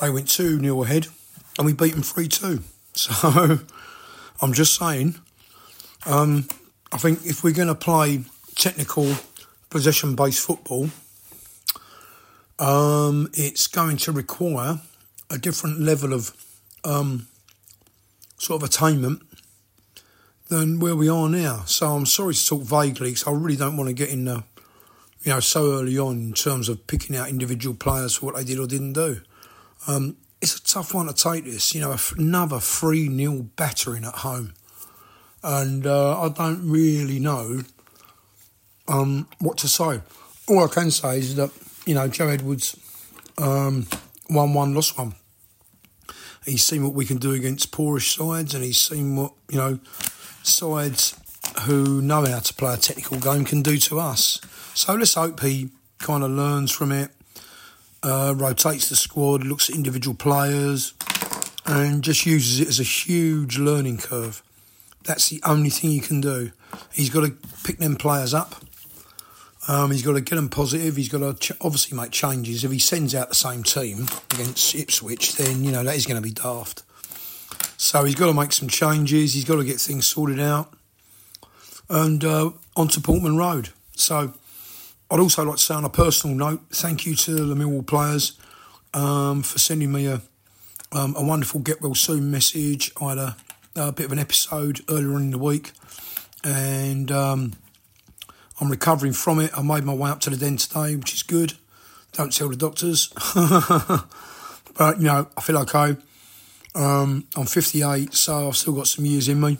[0.00, 1.08] they went 2 0 ahead
[1.58, 2.62] and we beat them 3 2.
[2.96, 3.58] So
[4.40, 5.16] I'm just saying,
[6.06, 6.46] um,
[6.92, 8.20] I think if we're going to play
[8.54, 9.16] technical
[9.68, 10.90] possession based football,
[12.58, 14.80] um, it's going to require
[15.30, 16.32] a different level of
[16.84, 17.26] um,
[18.38, 19.22] sort of attainment
[20.48, 21.62] than where we are now.
[21.66, 24.44] So I'm sorry to talk vaguely because I really don't want to get in the,
[25.22, 28.44] you know, so early on in terms of picking out individual players for what they
[28.44, 29.20] did or didn't do.
[29.86, 34.16] Um, it's a tough one to take this, you know, another 3 0 battering at
[34.16, 34.52] home.
[35.42, 37.60] And uh, I don't really know
[38.88, 40.00] um, what to say.
[40.48, 41.50] All I can say is that,
[41.86, 42.76] you know, Joe Edwards
[43.38, 43.86] um,
[44.30, 45.14] won one, lost one.
[46.44, 49.78] He's seen what we can do against poorish sides, and he's seen what, you know,
[50.42, 51.18] sides
[51.62, 54.40] who know how to play a technical game can do to us.
[54.74, 57.10] So let's hope he kind of learns from it,
[58.02, 60.92] uh, rotates the squad, looks at individual players,
[61.64, 64.42] and just uses it as a huge learning curve.
[65.04, 66.50] That's the only thing he can do.
[66.92, 68.56] He's got to pick them players up.
[69.66, 70.96] Um, he's got to get them positive.
[70.96, 72.64] He's got to ch- obviously make changes.
[72.64, 76.20] If he sends out the same team against Ipswich, then you know that is going
[76.20, 76.82] to be daft.
[77.76, 79.34] So he's got to make some changes.
[79.34, 80.72] He's got to get things sorted out.
[81.88, 83.70] And uh, on to Portman Road.
[83.96, 84.34] So
[85.10, 88.38] I'd also like to say on a personal note, thank you to the Millwall players
[88.92, 90.22] um, for sending me a,
[90.92, 92.90] um, a wonderful get well soon message.
[93.00, 93.36] I had a,
[93.76, 95.72] a, bit of an episode earlier in the week
[96.42, 97.52] and um,
[98.60, 99.56] I'm recovering from it.
[99.56, 101.54] I made my way up to the den today, which is good.
[102.12, 103.08] Don't tell the doctors.
[104.76, 105.96] but, you know, I feel okay.
[106.74, 109.58] Um, I'm 58, so I've still got some years in me.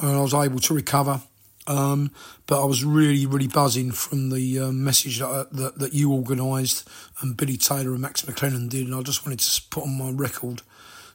[0.00, 1.22] And I was able to recover
[1.66, 2.10] Um,
[2.46, 6.12] but I was really, really buzzing from the um, message that, uh, that, that you
[6.12, 6.88] organised
[7.20, 10.10] and Billy Taylor and Max McLennan did, and I just wanted to put on my
[10.10, 10.62] record,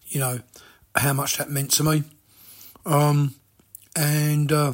[0.08, 0.40] you know,
[0.96, 2.04] how much that meant to me.
[2.86, 3.36] Um,
[3.96, 4.74] and uh,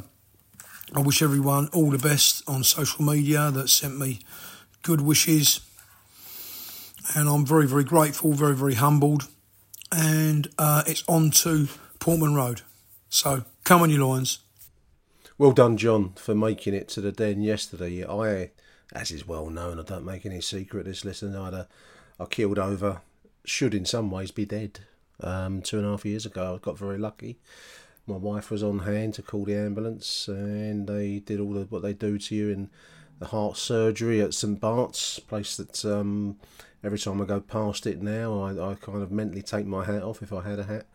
[0.96, 4.20] I wish everyone all the best on social media that sent me
[4.84, 5.62] good wishes.
[7.16, 9.28] And I'm very, very grateful, very, very humbled.
[9.92, 11.68] And uh, it's on to
[12.00, 12.62] Portman Road.
[13.10, 14.40] So come on, you Lions.
[15.40, 18.06] Well done, John, for making it to the den yesterday.
[18.06, 18.52] I,
[18.94, 21.40] as is well known, I don't make any secret this listener.
[21.40, 21.66] I,
[22.22, 23.02] I killed over,
[23.46, 24.82] should in some ways be dead.
[25.20, 27.40] Um, two and a half years ago, I got very lucky.
[28.06, 31.82] My wife was on hand to call the ambulance, and they did all the, what
[31.82, 32.70] they do to you in
[33.20, 36.38] the heart surgery at St Bart's, place that um,
[36.84, 40.04] every time I go past it now, I, I kind of mentally take my hat
[40.04, 40.86] off if I had a hat.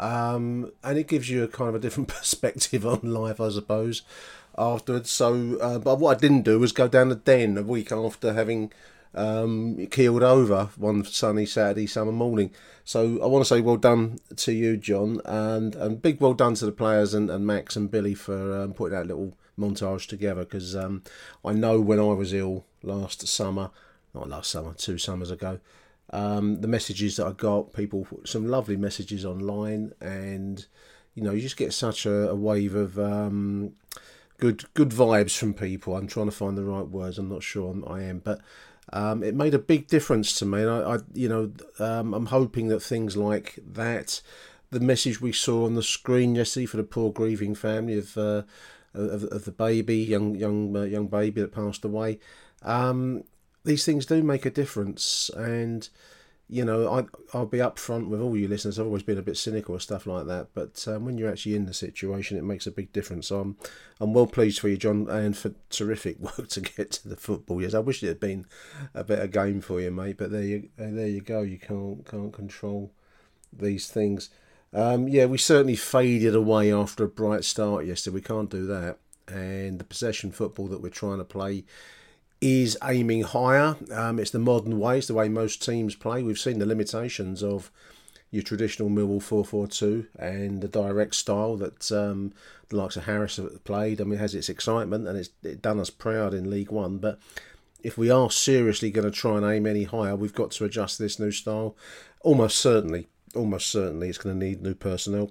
[0.00, 4.02] Um, and it gives you a kind of a different perspective on life, I suppose,
[4.58, 5.10] afterwards.
[5.10, 8.32] So, uh, but what I didn't do was go down the den a week after
[8.32, 8.72] having
[9.14, 12.50] um, keeled over one sunny Saturday summer morning.
[12.84, 16.54] So I want to say well done to you, John, and and big well done
[16.56, 20.44] to the players and, and Max and Billy for um, putting that little montage together
[20.44, 21.02] because um,
[21.44, 23.70] I know when I was ill last summer,
[24.14, 25.60] not last summer, two summers ago,
[26.10, 30.64] um, the messages that I got, people, some lovely messages online, and
[31.14, 33.72] you know, you just get such a, a wave of um,
[34.38, 35.96] good good vibes from people.
[35.96, 37.18] I'm trying to find the right words.
[37.18, 38.40] I'm not sure I am, but
[38.94, 40.62] um, it made a big difference to me.
[40.62, 44.22] And I, I you know, um, I'm hoping that things like that,
[44.70, 48.42] the message we saw on the screen yesterday for the poor grieving family of uh,
[48.94, 52.20] of, of, the baby, young young uh, young baby that passed away.
[52.62, 53.24] Um,
[53.64, 55.88] these things do make a difference, and
[56.48, 57.04] you know, I
[57.36, 58.78] I'll be upfront with all you listeners.
[58.78, 61.54] I've always been a bit cynical or stuff like that, but um, when you're actually
[61.56, 63.28] in the situation, it makes a big difference.
[63.28, 63.56] So I'm
[63.98, 67.62] I'm well pleased for you, John, and for terrific work to get to the football.
[67.62, 68.46] Yes, I wish it had been
[68.92, 70.18] a better game for you, mate.
[70.18, 71.40] But there you there you go.
[71.40, 72.92] You can't can't control
[73.52, 74.28] these things.
[74.74, 78.14] Um, yeah, we certainly faded away after a bright start yesterday.
[78.14, 81.64] We can't do that, and the possession football that we're trying to play
[82.40, 83.76] is aiming higher.
[83.92, 86.22] Um, it's the modern way, it's the way most teams play.
[86.22, 87.70] We've seen the limitations of
[88.30, 92.32] your traditional Millwall 4-4-2 and the direct style that um,
[92.68, 94.00] the likes of Harris have played.
[94.00, 96.98] I mean, it has its excitement and it's it done us proud in League One.
[96.98, 97.20] But
[97.84, 100.98] if we are seriously going to try and aim any higher, we've got to adjust
[100.98, 101.76] this new style.
[102.22, 103.06] Almost certainly,
[103.36, 105.30] almost certainly, it's going to need new personnel.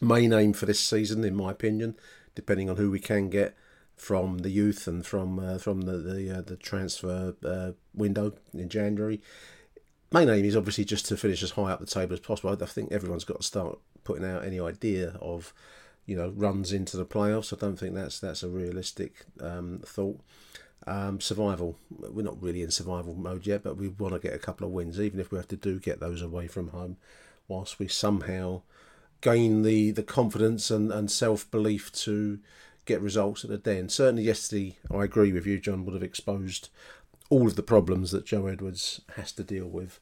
[0.00, 1.96] Main aim for this season, in my opinion,
[2.34, 3.56] depending on who we can get
[4.04, 8.68] from the youth and from uh, from the the, uh, the transfer uh, window in
[8.68, 9.22] January.
[10.12, 12.50] Main aim is obviously just to finish as high up the table as possible.
[12.50, 15.54] I think everyone's got to start putting out any idea of
[16.04, 17.50] you know runs into the playoffs.
[17.52, 20.20] I don't think that's that's a realistic um, thought.
[20.86, 21.78] Um, survival.
[21.90, 24.72] We're not really in survival mode yet, but we want to get a couple of
[24.74, 26.98] wins, even if we have to do get those away from home,
[27.48, 28.60] whilst we somehow
[29.22, 32.38] gain the, the confidence and, and self belief to
[32.84, 33.88] get results at the den.
[33.88, 36.68] Certainly, yesterday, I agree with you, John, would have exposed
[37.30, 40.00] all of the problems that Joe Edwards has to deal with.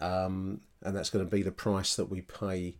[0.00, 2.76] Um, and that's going to be the price that we pay.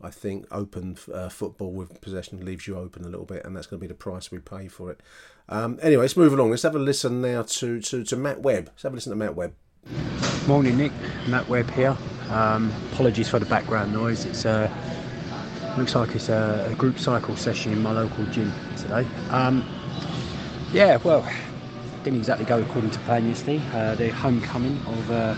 [0.00, 3.66] I think open uh, football with possession leaves you open a little bit, and that's
[3.66, 5.00] going to be the price we pay for it.
[5.48, 6.50] Um, anyway, let's move along.
[6.50, 8.66] Let's have a listen now to, to, to Matt Webb.
[8.66, 9.54] Let's have a listen to Matt Webb.
[10.46, 10.92] Morning, Nick.
[11.28, 11.96] Matt Webb here.
[12.30, 14.26] Um, apologies for the background noise.
[14.26, 14.68] It's uh,
[15.76, 19.06] Looks like it's a, a group cycle session in my local gym today.
[19.28, 19.62] Um,
[20.72, 21.28] yeah, well,
[22.02, 23.60] didn't exactly go according to plan yesterday.
[23.74, 25.34] Uh, the homecoming of uh,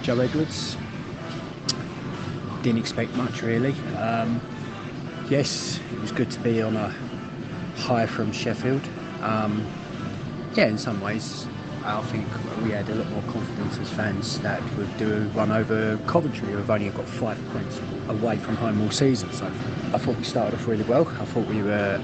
[0.00, 0.78] Joe Edwards.
[2.62, 3.72] Didn't expect much really.
[3.98, 4.40] Um,
[5.28, 6.88] yes, it was good to be on a
[7.76, 8.88] high from Sheffield.
[9.20, 9.66] Um,
[10.54, 11.46] yeah, in some ways,
[11.84, 12.26] I think
[12.62, 16.48] we had a lot more confidence as fans that we'd do a run over Coventry,
[16.48, 17.78] who have only got five points
[18.08, 19.30] away from home all season.
[19.32, 19.44] So
[19.92, 21.06] I thought we started off really well.
[21.20, 22.02] I thought we were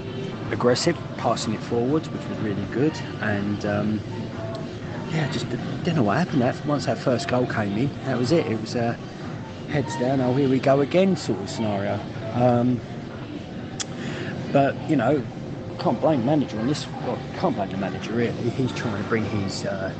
[0.50, 2.94] aggressive, passing it forwards, which was really good.
[3.22, 4.00] And um,
[5.12, 6.42] yeah, just didn't know what happened.
[6.42, 8.46] That once that first goal came in, that was it.
[8.46, 8.98] It was a
[9.70, 11.98] heads down, oh here we go again sort of scenario.
[12.34, 12.78] Um,
[14.52, 15.24] but you know,
[15.80, 16.86] can't blame manager on this.
[17.06, 18.50] Well, can't blame the manager really.
[18.50, 19.92] He's trying to bring his uh,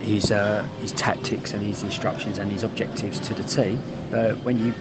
[0.00, 3.80] his uh, his tactics and his instructions and his objectives to the team.
[4.10, 4.72] But when you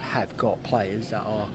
[0.00, 1.50] have got players that are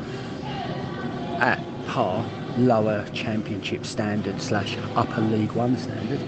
[1.40, 2.26] at par,
[2.58, 6.20] lower championship standard slash upper League One standard,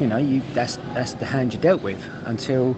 [0.00, 2.76] you know, you that's that's the hand you're dealt with until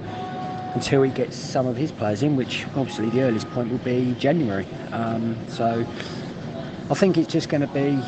[0.75, 4.15] until he gets some of his players in, which obviously the earliest point will be
[4.19, 4.67] January.
[4.93, 5.87] Um, so
[6.89, 8.01] I think it's just going to be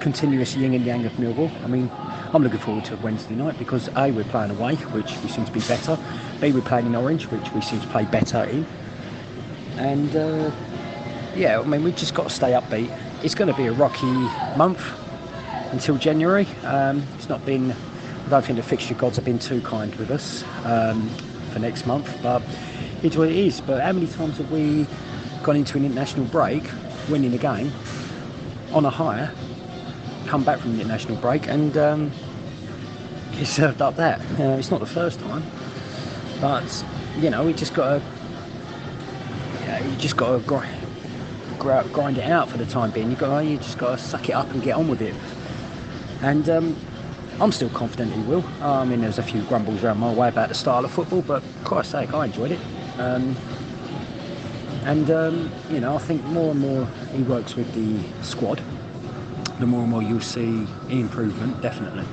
[0.00, 1.48] continuous yin and yang of Millwall.
[1.62, 1.88] I mean,
[2.32, 5.52] I'm looking forward to Wednesday night because A, we're playing away, which we seem to
[5.52, 5.96] be better.
[6.40, 8.66] B, we're playing in Orange, which we seem to play better in.
[9.76, 10.50] And uh,
[11.36, 12.90] yeah, I mean, we've just got to stay upbeat.
[13.22, 14.12] It's going to be a rocky
[14.56, 14.84] month
[15.70, 16.48] until January.
[16.64, 20.10] Um, it's not been, I don't think the fixture gods have been too kind with
[20.10, 21.08] us um,
[21.52, 22.42] for next month, but
[23.04, 23.60] it's what it is.
[23.60, 24.84] But how many times have we
[25.44, 26.64] gone into an international break,
[27.08, 27.70] winning a game
[28.72, 29.30] on a higher,
[30.26, 32.12] come back from the international break and um,
[33.32, 34.20] get served up that?
[34.38, 35.42] It's not the first time,
[36.40, 36.84] but
[37.18, 38.02] you know, we just got to,
[39.62, 43.10] yeah, you just got to grind, grind it out for the time being.
[43.10, 45.14] You got, you just got to suck it up and get on with it.
[46.22, 46.76] And um,
[47.40, 48.44] I'm still confident he will.
[48.60, 51.42] I mean, there's a few grumbles around my way about the style of football, but
[51.64, 52.60] Christ's sake, I enjoyed it.
[52.98, 53.36] Um,
[54.86, 58.62] and um, you know, I think more and more he works with the squad,
[59.58, 61.60] the more and more you'll see improvement.
[61.60, 62.04] Definitely.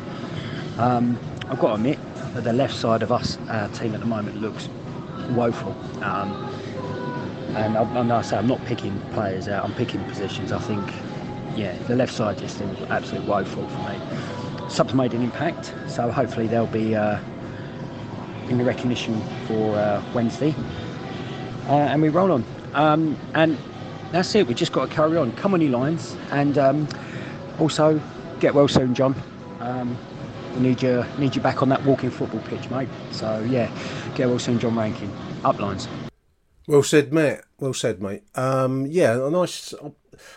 [0.79, 1.19] Um,
[1.49, 1.99] I've got to admit
[2.33, 4.69] that the left side of us, our team at the moment, looks
[5.31, 5.71] woeful.
[6.01, 6.49] Um,
[7.55, 10.51] and I, and I say I'm not picking players out; I'm picking positions.
[10.51, 10.91] I think,
[11.55, 14.69] yeah, the left side just seems absolutely woeful for me.
[14.69, 17.19] Subs made an impact, so hopefully they'll be uh,
[18.49, 20.55] in the recognition for uh, Wednesday,
[21.67, 22.43] uh, and we roll on.
[22.73, 23.57] Um, and
[24.11, 24.47] that's it.
[24.47, 25.31] We've just got to carry on.
[25.33, 26.87] Come on, you Lions, and um,
[27.59, 28.01] also
[28.39, 29.15] get well soon, John.
[29.59, 29.97] Um,
[30.55, 32.89] we need you need you back on that walking football pitch, mate.
[33.11, 33.71] So yeah,
[34.15, 35.11] get well soon, John Rankin.
[35.43, 35.87] Up lines.
[36.67, 37.43] Well said, Matt.
[37.59, 38.23] Well said, mate.
[38.35, 39.73] Um, yeah, a nice.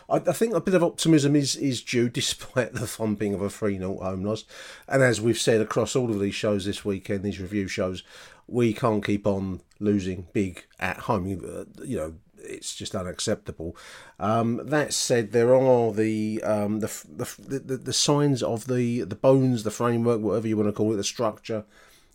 [0.08, 3.50] I, I, think a bit of optimism is, is due despite the thumping of a
[3.50, 4.44] 3 0 home loss.
[4.88, 8.02] And as we've said across all of these shows this weekend, these review shows,
[8.48, 11.26] we can't keep on losing big at home.
[11.26, 12.14] You, uh, you know,
[12.48, 13.76] it's just unacceptable.
[14.18, 19.14] Um, that said, there are the, um, the, the, the the signs of the the
[19.16, 21.64] bones, the framework, whatever you want to call it, the structure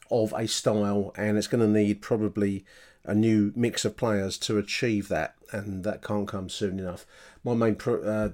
[0.10, 2.66] of a style, and it's going to need probably
[3.04, 7.06] a new mix of players to achieve that, and that can't come soon enough.
[7.44, 8.30] My main pro- uh,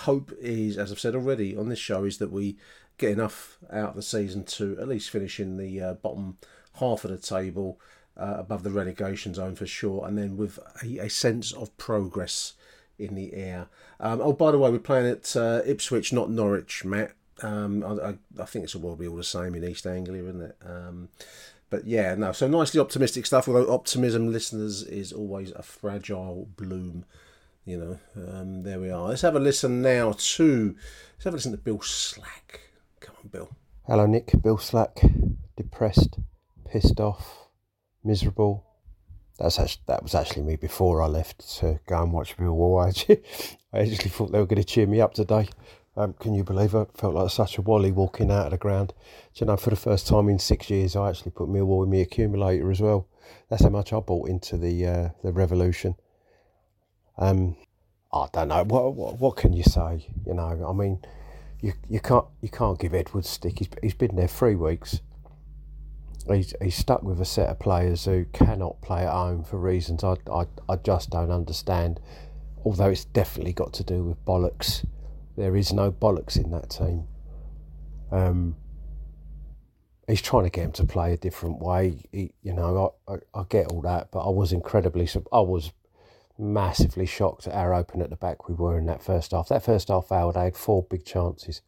[0.00, 2.56] hope is, as I've said already on this show, is that we
[2.98, 6.38] get enough out of the season to at least finish in the uh, bottom
[6.74, 7.80] half of the table
[8.16, 12.54] uh, above the relegation zone for sure, and then with a, a sense of progress
[12.98, 13.68] in the air.
[13.98, 17.12] Um, oh, by the way, we're playing at uh, Ipswich, not Norwich, Matt.
[17.42, 20.56] Um, I, I, think it's will be all the same in East Anglia, isn't it?
[20.64, 21.08] Um,
[21.70, 22.32] but yeah, no.
[22.32, 23.48] So nicely optimistic stuff.
[23.48, 27.06] Although optimism, listeners, is always a fragile bloom.
[27.64, 27.98] You know,
[28.28, 29.08] um, there we are.
[29.08, 30.76] Let's have a listen now to.
[31.14, 32.60] Let's have a listen to Bill Slack.
[33.00, 33.48] Come on, Bill.
[33.86, 34.32] Hello, Nick.
[34.42, 35.00] Bill Slack.
[35.56, 36.18] Depressed,
[36.66, 37.49] pissed off,
[38.04, 38.64] miserable.
[39.38, 42.84] That's actually, that was actually me before I left to go and watch Millwall.
[43.72, 45.48] I actually thought they were going to cheer me up today.
[45.96, 46.88] Um, can you believe it?
[46.94, 48.92] Felt like such a wally walking out of the ground.
[49.34, 51.90] Do you know, for the first time in six years, I actually put Millwall in
[51.90, 53.08] my accumulator as well.
[53.48, 55.96] That's how much I bought into the uh, the revolution.
[57.18, 57.56] Um,
[58.12, 58.64] I don't know.
[58.64, 60.06] What, what, what can you say?
[60.26, 61.00] You know, I mean,
[61.60, 63.58] you you can't you can't give Edwards stick.
[63.58, 65.00] He's he's been there three weeks
[66.36, 70.04] he's, he's stuck with a set of players who cannot play at home for reasons
[70.04, 72.00] I, I, I just don't understand.
[72.64, 74.84] Although it's definitely got to do with bollocks.
[75.36, 77.06] There is no bollocks in that team.
[78.12, 78.56] Um,
[80.06, 82.04] he's trying to get him to play a different way.
[82.12, 85.72] He, you know, I, I, I, get all that, but I was incredibly, I was
[86.38, 89.48] massively shocked at how open at the back we were in that first half.
[89.48, 91.62] That first half hour, they had four big chances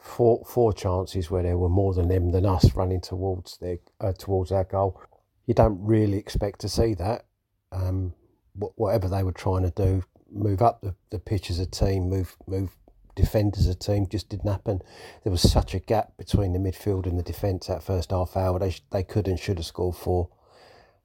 [0.00, 4.12] four four chances where there were more than them than us running towards their uh,
[4.12, 5.00] towards our goal.
[5.46, 7.26] You don't really expect to see that.
[7.72, 8.14] Um,
[8.54, 12.36] whatever they were trying to do, move up the, the pitch as a team, move
[12.46, 12.70] move
[13.14, 14.80] defend as a team, just didn't happen.
[15.22, 18.58] There was such a gap between the midfield and the defence that first half hour.
[18.58, 20.30] They they could and should have scored four.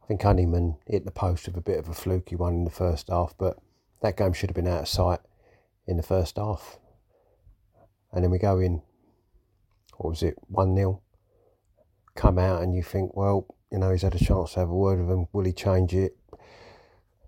[0.03, 2.69] I think Honeyman hit the post with a bit of a fluky one in the
[2.69, 3.57] first half, but
[4.01, 5.19] that game should have been out of sight
[5.87, 6.77] in the first half.
[8.15, 8.81] And then we go in,
[9.97, 11.01] what was it, 1 0.
[12.15, 14.73] Come out and you think, well, you know, he's had a chance to have a
[14.73, 15.27] word with him.
[15.33, 16.17] Will he change it?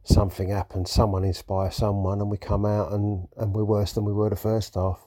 [0.05, 4.13] Something happens, someone inspires someone, and we come out and, and we're worse than we
[4.13, 5.05] were the first half.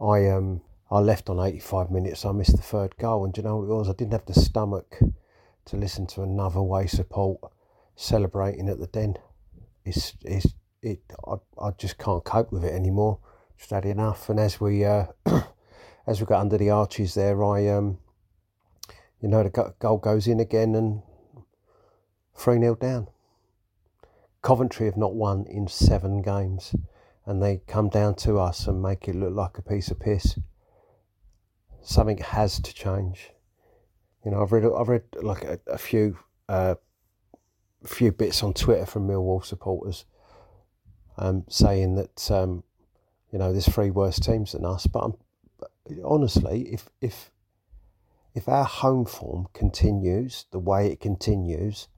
[0.00, 2.24] I um I left on 85 minutes.
[2.24, 3.90] I missed the third goal, and do you know what it was?
[3.90, 4.98] I didn't have the stomach
[5.66, 7.40] to listen to another way support
[7.94, 9.16] celebrating at the den.
[9.84, 10.46] It's it's
[10.80, 11.02] it.
[11.26, 13.18] I, I just can't cope with it anymore
[13.70, 14.28] had enough.
[14.28, 15.06] And as we uh,
[16.06, 17.98] as we got under the arches there, I um,
[19.20, 21.02] you know the goal goes in again and
[22.34, 23.08] three 0 down.
[24.42, 26.74] Coventry have not won in seven games,
[27.24, 30.38] and they come down to us and make it look like a piece of piss.
[31.82, 33.30] Something has to change.
[34.24, 36.74] You know, I've read I've read like a, a few uh,
[37.86, 40.04] few bits on Twitter from Millwall supporters
[41.18, 42.64] um, saying that um,
[43.34, 44.86] you know there's three worse teams than us.
[44.86, 45.14] But I'm,
[46.04, 47.32] honestly, if if
[48.32, 51.88] if our home form continues the way it continues,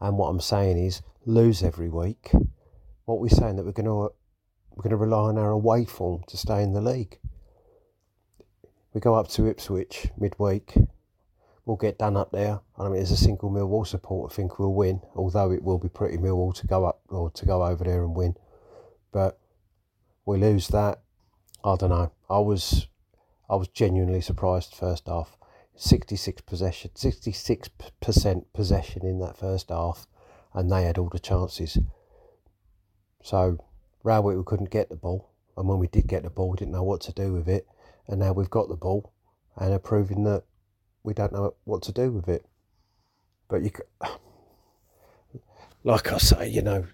[0.00, 2.30] and what I'm saying is lose every week,
[3.04, 4.14] what we're saying that we're going to
[4.70, 7.18] we're going to rely on our away form to stay in the league.
[8.94, 10.72] We go up to Ipswich midweek.
[11.66, 12.60] We'll get done up there.
[12.78, 15.02] I mean, as a single Millwall supporter, I think we'll win.
[15.14, 18.16] Although it will be pretty Millwall to go up or to go over there and
[18.16, 18.36] win,
[19.12, 19.38] but
[20.28, 21.00] we lose that.
[21.64, 22.12] I don't know.
[22.28, 22.86] I was
[23.48, 25.38] I was genuinely surprised first half.
[25.74, 30.06] 66 possession, 66% possession in that first half,
[30.52, 31.78] and they had all the chances.
[33.22, 33.64] So,
[34.02, 36.72] Rowett, we couldn't get the ball, and when we did get the ball, we didn't
[36.72, 37.66] know what to do with it.
[38.08, 39.12] And now we've got the ball,
[39.56, 40.42] and are proving that
[41.04, 42.44] we don't know what to do with it.
[43.48, 43.70] But you,
[45.84, 46.86] like I say, you know,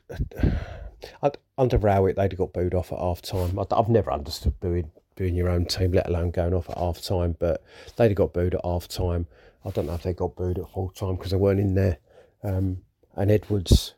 [1.57, 3.59] under Rowett, they'd have got booed off at half time.
[3.59, 7.37] I've never understood booing booing your own team, let alone going off at half time.
[7.39, 7.63] But
[7.97, 9.27] they'd have got booed at half time.
[9.65, 11.99] I don't know if they got booed at full time because they weren't in there.
[12.43, 12.79] Um,
[13.17, 13.95] and Edwards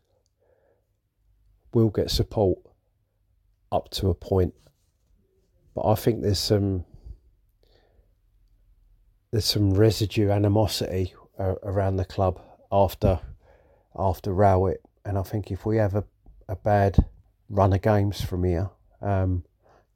[1.72, 2.58] will get support
[3.72, 4.54] up to a point,
[5.74, 6.84] but I think there's some
[9.32, 12.40] there's some residue animosity uh, around the club
[12.70, 13.20] after
[13.98, 16.04] after Rowett, and I think if we have a,
[16.48, 16.96] a bad
[17.48, 18.70] run of games from here,
[19.00, 19.44] um,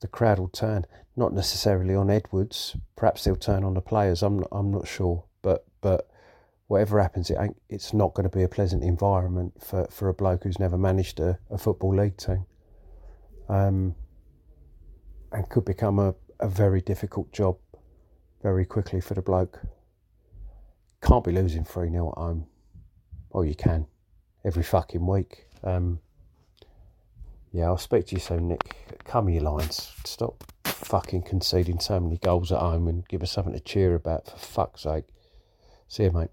[0.01, 0.87] the crowd will turn.
[1.17, 2.77] Not necessarily on Edwards.
[2.97, 4.23] Perhaps they'll turn on the players.
[4.23, 6.09] I'm not, I'm not sure, but but
[6.71, 10.15] whatever happens, it ain't, it's not going to be a pleasant environment for, for a
[10.15, 12.47] bloke who's never managed a, a football league team.
[13.49, 13.97] Um,
[15.33, 17.57] and could become a, a very difficult job
[18.41, 19.61] very quickly for the bloke.
[21.03, 22.47] Can't be losing 3 0 at home.
[23.31, 23.87] Well, you can
[24.45, 25.47] every fucking week.
[25.65, 25.99] Um,
[27.53, 28.77] yeah, I'll speak to you soon, Nick.
[29.05, 29.93] Come your lines.
[30.05, 34.27] Stop fucking conceding so many goals at home and give us something to cheer about,
[34.27, 35.05] for fuck's sake.
[35.89, 36.31] See you, mate.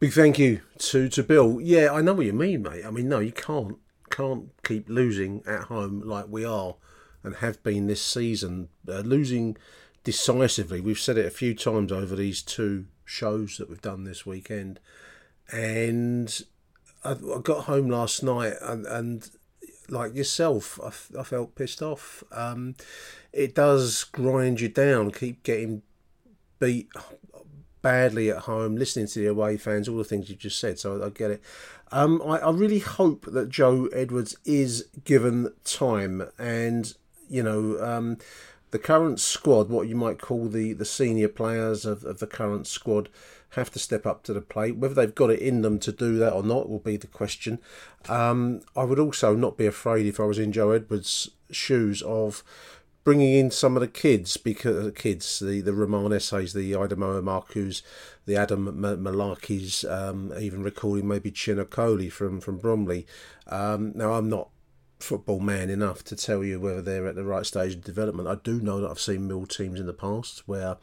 [0.00, 1.60] Big thank you to, to Bill.
[1.60, 2.84] Yeah, I know what you mean, mate.
[2.84, 3.76] I mean, no, you can't
[4.10, 6.74] can't keep losing at home like we are
[7.22, 8.68] and have been this season.
[8.88, 9.56] Uh, losing
[10.02, 10.80] decisively.
[10.80, 14.80] We've said it a few times over these two shows that we've done this weekend.
[15.52, 16.42] And
[17.04, 19.30] I, I got home last night and, and
[19.90, 22.22] like yourself, I, I felt pissed off.
[22.32, 22.74] Um,
[23.32, 25.82] it does grind you down, keep getting
[26.58, 26.88] beat
[27.82, 30.78] badly at home, listening to the away fans, all the things you just said.
[30.78, 31.42] So I, I get it.
[31.92, 36.94] Um, I, I really hope that Joe Edwards is given time, and
[37.28, 38.18] you know, um,
[38.70, 42.66] the current squad, what you might call the the senior players of, of the current
[42.66, 43.08] squad,
[43.50, 44.76] have to step up to the plate.
[44.76, 47.58] Whether they've got it in them to do that or not will be the question.
[48.08, 52.44] Um, I would also not be afraid if I was in Joe Edwards' shoes of
[53.02, 57.20] bringing in some of the kids because the kids, the the Romain Esses, the Aidomo
[57.20, 57.82] Emakhu's,
[58.26, 63.06] the Adam Malakis, um, even recalling maybe Chinokoli from from Bromley.
[63.46, 64.50] Um, now I'm not
[65.00, 68.28] football man enough to tell you whether they're at the right stage of development.
[68.28, 70.76] I do know that I've seen mill teams in the past where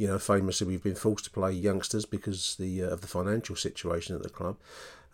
[0.00, 3.54] you know, famously we've been forced to play youngsters because the uh, of the financial
[3.54, 4.56] situation at the club,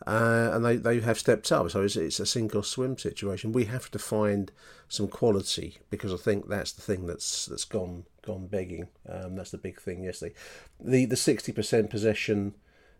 [0.07, 1.69] uh, and they, they have stepped up.
[1.73, 3.51] So it's, it's a sink or swim situation.
[3.51, 4.53] We have to find
[4.89, 8.87] some quality because I think that's the thing that's that's gone gone begging.
[9.09, 10.37] Um, that's the big thing yesterday.
[10.79, 12.55] The the sixty percent possession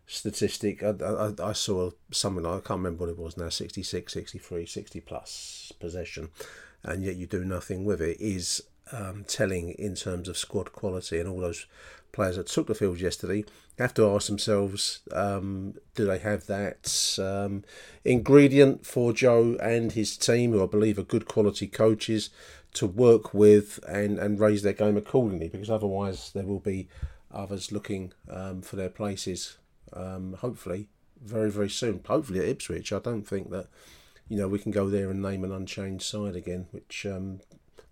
[0.09, 4.13] statistic I, I, I, saw something like, I can't remember what it was now 66
[4.13, 6.29] 63 60 plus possession
[6.81, 11.19] and yet you do nothing with it is um, telling in terms of squad quality
[11.19, 11.65] and all those
[12.11, 13.43] players that took the field yesterday
[13.77, 17.63] have to ask themselves um, do they have that um,
[18.03, 22.29] ingredient for Joe and his team, who I believe are good quality coaches,
[22.73, 26.87] to work with and, and raise their game accordingly because otherwise there will be
[27.31, 29.57] others looking um, for their places,
[29.93, 30.89] um, hopefully,
[31.23, 32.01] very, very soon.
[32.07, 32.91] Hopefully at Ipswich.
[32.91, 33.67] I don't think that.
[34.29, 37.39] You know, we can go there and name an unchanged side again, which um,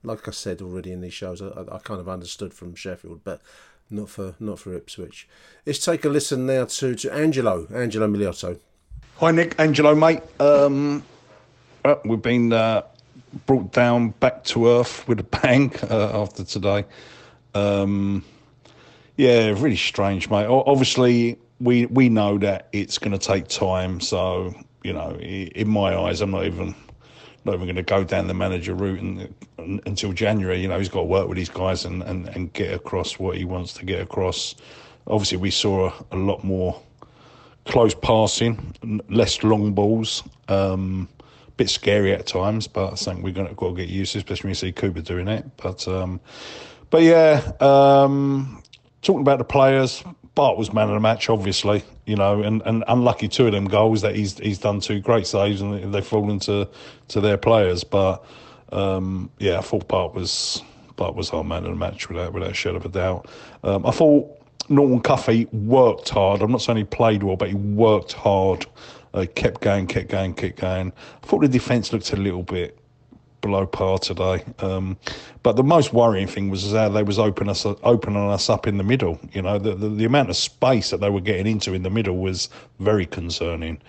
[0.06, 3.42] like I said already in these shows, I, I kind of understood from Sheffield, but
[3.90, 5.28] not for not for Ipswich.
[5.66, 8.60] Let's take a listen now to, to Angelo, Angelo Miliotto.
[9.18, 10.22] Hi Nick, Angelo mate.
[10.40, 11.04] Um,
[11.84, 12.84] well, we've been uh,
[13.46, 16.86] brought down back to earth with a bang uh, after today.
[17.54, 18.24] Um,
[19.18, 20.48] yeah, really strange, mate.
[20.48, 24.00] Obviously, we we know that it's going to take time.
[24.02, 24.54] So
[24.84, 26.76] you know, in my eyes, I'm not even
[27.46, 30.60] not even going to go down the manager route and, and, until January.
[30.60, 33.38] You know, he's got to work with these guys and, and, and get across what
[33.38, 34.56] he wants to get across.
[35.08, 36.82] Obviously, we saw a, a lot more
[37.66, 40.24] close passing, less long balls.
[40.48, 41.08] Um,
[41.58, 44.18] bit scary at times, but I think we're going to got to get used to,
[44.18, 45.46] especially when you see Cooper doing it.
[45.58, 46.20] But um,
[46.90, 48.62] but yeah, um,
[49.02, 50.04] talking about the players,
[50.36, 53.66] Bart was man of the match, obviously, you know, and, and unlucky two of them
[53.66, 56.68] goals that he's he's done two great saves and they've fallen to
[57.08, 57.84] to their players.
[57.86, 58.24] But
[58.72, 60.62] um, yeah, I thought Bart was
[60.98, 63.30] Bart was our man of the match without without a shadow of a doubt.
[63.64, 64.30] Um, I thought
[64.68, 66.42] Norton Cuffy worked hard.
[66.42, 68.66] I'm not saying he played well, but he worked hard.
[69.14, 70.92] Uh, kept going, kept going, kept going.
[71.24, 72.78] I thought the defence looked a little bit
[73.46, 74.44] below par today.
[74.60, 74.98] Um,
[75.44, 78.78] but the most worrying thing was how they was open us opening us up in
[78.78, 79.20] the middle.
[79.34, 81.92] You know, the, the, the amount of space that they were getting into in the
[81.92, 83.80] middle was very concerning.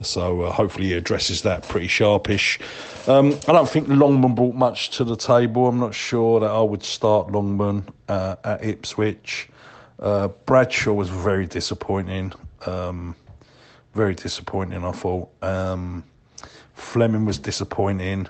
[0.00, 2.58] So uh, hopefully he addresses that pretty sharpish.
[3.06, 5.68] Um, I don't think Longman brought much to the table.
[5.68, 9.48] I'm not sure that I would start Longman uh, at Ipswich.
[10.00, 12.32] Uh, Bradshaw was very disappointing.
[12.66, 13.14] Um,
[13.94, 15.28] very disappointing, I thought.
[15.42, 16.02] Um,
[16.74, 18.26] Flemming was disappointing.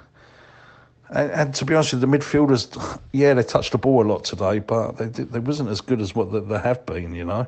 [1.11, 4.25] And, and, to be honest, with the midfielders, yeah, they touched the ball a lot
[4.25, 7.47] today, but they they wasn't as good as what they, they have been, you know.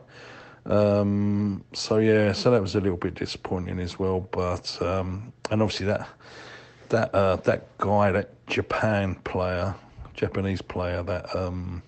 [0.66, 4.20] Um, so yeah, so that was a little bit disappointing as well.
[4.20, 6.08] But um, and obviously that
[6.88, 9.74] that uh, that guy, that Japan player,
[10.14, 11.82] Japanese player, that um,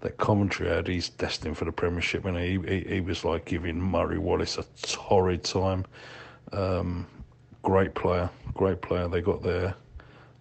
[0.00, 3.80] that commentary had, he's destined for the Premiership, and he, he, he was like giving
[3.80, 5.84] Murray Wallace a torrid time.
[6.52, 7.06] Um,
[7.62, 9.08] great player, great player.
[9.08, 9.74] They got there.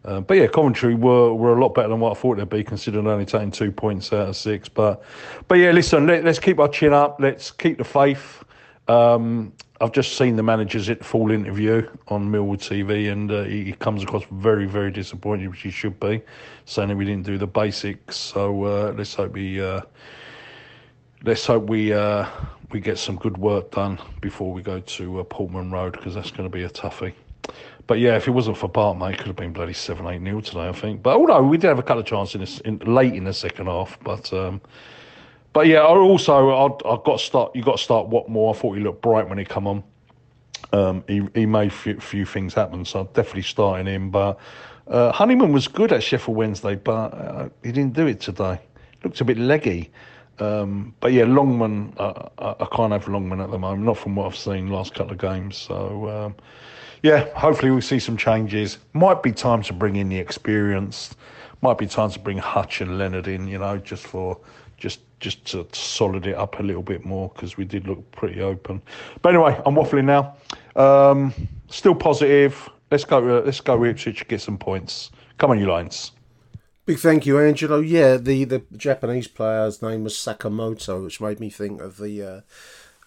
[0.05, 2.63] Uh, but yeah, Coventry were, were a lot better than what I thought they'd be,
[2.63, 4.69] considering only taking two points out of six.
[4.69, 5.03] But
[5.47, 7.17] but yeah, listen, let, us keep our chin up.
[7.19, 8.43] Let's keep the faith.
[8.87, 9.51] Um,
[9.81, 14.03] I've just seen the manager's at full interview on Millwall TV, and uh, he, comes
[14.03, 16.21] across very, very disappointed, which he should be,
[16.65, 18.15] saying that we didn't do the basics.
[18.15, 19.81] So uh, let's hope we uh,
[21.23, 22.27] let's hope we uh,
[22.71, 26.49] we get some good work done before we go to Portman Road, because that's going
[26.49, 27.13] to be a toughie.
[27.87, 30.21] But yeah, if it wasn't for Bart, mate, it could have been bloody seven, eight
[30.21, 31.03] nil today, I think.
[31.03, 33.67] But although we did have a couple of chances in, in late in the second
[33.67, 34.59] half, but um,
[35.53, 37.55] but yeah, also I, I got to start.
[37.55, 38.55] You got to start Watmore.
[38.55, 39.83] I thought he looked bright when he come on.
[40.73, 44.09] Um, he he made a few, few, things happen, so I'm definitely starting him.
[44.09, 44.39] But
[44.87, 48.59] uh, Honeyman was good at Sheffield Wednesday, but uh, he didn't do it today.
[49.03, 49.91] Looked a bit leggy.
[50.39, 54.25] Um, but yeah, Longman, uh, I can't have Longman at the moment, not from what
[54.25, 55.55] I've seen last couple of games.
[55.55, 56.35] So um,
[57.05, 58.79] yeah, hopefully we'll see some changes.
[58.93, 61.15] Might be time to bring in the experienced.
[61.61, 63.47] Might be time to bring Hutch and Leonard in.
[63.47, 64.39] You know, just for
[64.77, 68.41] just just to solid it up a little bit more because we did look pretty
[68.41, 68.81] open.
[69.21, 70.35] But anyway, I'm waffling now.
[70.75, 71.31] Um,
[71.69, 72.69] still positive.
[72.89, 73.37] Let's go.
[73.37, 75.11] Uh, let's go Ipswich get some points.
[75.37, 76.11] Come on, you Lions.
[76.87, 77.81] Big thank you, Angelo.
[77.81, 82.41] Yeah, the, the Japanese player's name was Sakamoto, which made me think of the uh,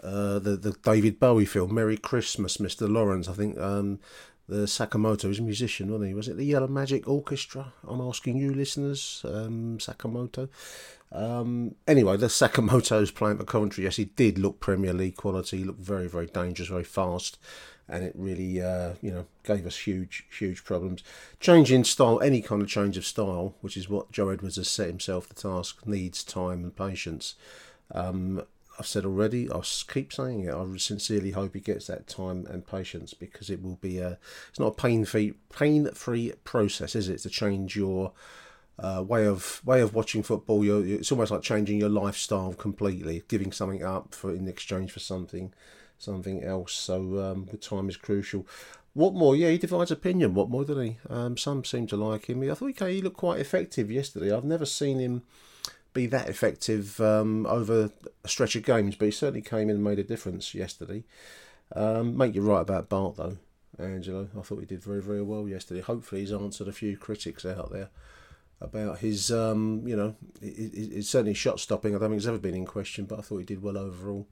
[0.03, 2.89] uh, the the David Bowie film Merry Christmas, Mr.
[2.91, 3.29] Lawrence.
[3.29, 3.99] I think um,
[4.49, 6.15] the Sakamoto is a musician, wasn't he?
[6.15, 7.73] Was it the Yellow Magic Orchestra?
[7.87, 9.23] I'm asking you, listeners.
[9.29, 10.49] Um, Sakamoto.
[11.13, 13.85] Um, anyway, the Sakamoto's playing for Coventry.
[13.85, 15.59] Yes, he did look Premier League quality.
[15.59, 17.39] He looked very, very dangerous, very fast,
[17.89, 21.03] and it really, uh, you know, gave us huge, huge problems.
[21.41, 24.89] Changing style, any kind of change of style, which is what Joe Edwards has set
[24.89, 27.35] himself the task, needs time and patience.
[27.95, 28.43] Um,
[28.79, 30.55] I've said already, I'll keep saying it.
[30.55, 34.19] I sincerely hope he gets that time and patience because it will be a.
[34.51, 37.19] It's not a pain free pain free process, is it?
[37.19, 38.13] To change your
[38.79, 40.65] uh, way of way of watching football.
[40.65, 45.01] You're, it's almost like changing your lifestyle completely, giving something up for in exchange for
[45.01, 45.53] something
[45.99, 46.73] something else.
[46.73, 48.47] So um, the time is crucial.
[48.97, 49.39] Watmore?
[49.39, 50.35] Yeah, he divides opinion.
[50.35, 50.99] Watmore, didn't he?
[51.11, 52.43] Um, some seem to like him.
[52.43, 54.33] I thought okay, he looked quite effective yesterday.
[54.33, 55.23] I've never seen him
[55.93, 57.91] be that effective um, over
[58.25, 61.05] a stretch of games, but he certainly came in and made a difference yesterday.
[61.75, 63.37] Um, make you right about Bart though,
[63.79, 64.29] Angelo.
[64.39, 65.81] I thought he did very very well yesterday.
[65.81, 67.91] Hopefully, he's answered a few critics out there
[68.61, 71.95] about his, um, you know, it's certainly shot stopping.
[71.95, 74.27] I don't think it's ever been in question, but I thought he did well overall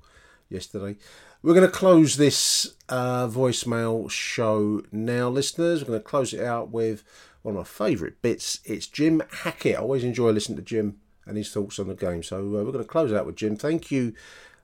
[0.48, 0.96] yesterday.
[1.42, 5.82] We're going to close this uh, voicemail show now, listeners.
[5.82, 7.04] We're going to close it out with
[7.42, 8.58] one of my favourite bits.
[8.64, 9.76] It's Jim Hackett.
[9.76, 12.22] I always enjoy listening to Jim and his thoughts on the game.
[12.22, 13.56] So uh, we're going to close out with Jim.
[13.56, 14.14] Thank you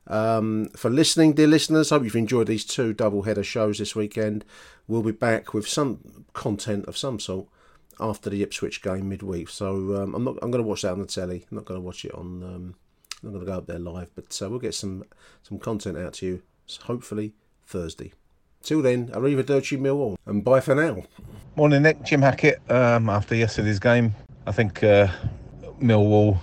[0.06, 1.90] um, for listening, dear listeners.
[1.90, 4.44] Hope you've enjoyed these two double header shows this weekend.
[4.88, 7.46] We'll be back with some content of some sort
[8.00, 9.48] after the Ipswich game midweek.
[9.48, 10.38] So um, I'm not.
[10.42, 11.46] I'm going to watch that on the telly.
[11.50, 12.42] I'm not going to watch it on.
[12.42, 12.74] Um,
[13.22, 15.04] I'm not going to go up there live, but uh, we'll get some
[15.42, 16.42] some content out to you.
[16.84, 17.34] Hopefully
[17.66, 18.12] Thursday.
[18.62, 21.02] Till then, arrivederci Millwall, and bye for now.
[21.56, 22.02] Morning, Nick.
[22.04, 22.60] Jim Hackett.
[22.70, 24.14] Um, after yesterday's game,
[24.46, 25.08] I think uh,
[25.80, 26.38] Millwall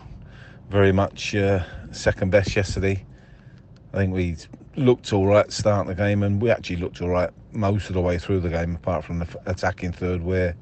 [0.70, 3.04] very much uh, second best yesterday.
[3.94, 4.38] I think we
[4.76, 8.02] looked all right starting the game, and we actually looked all right most of the
[8.02, 10.56] way through the game, apart from the attacking third, where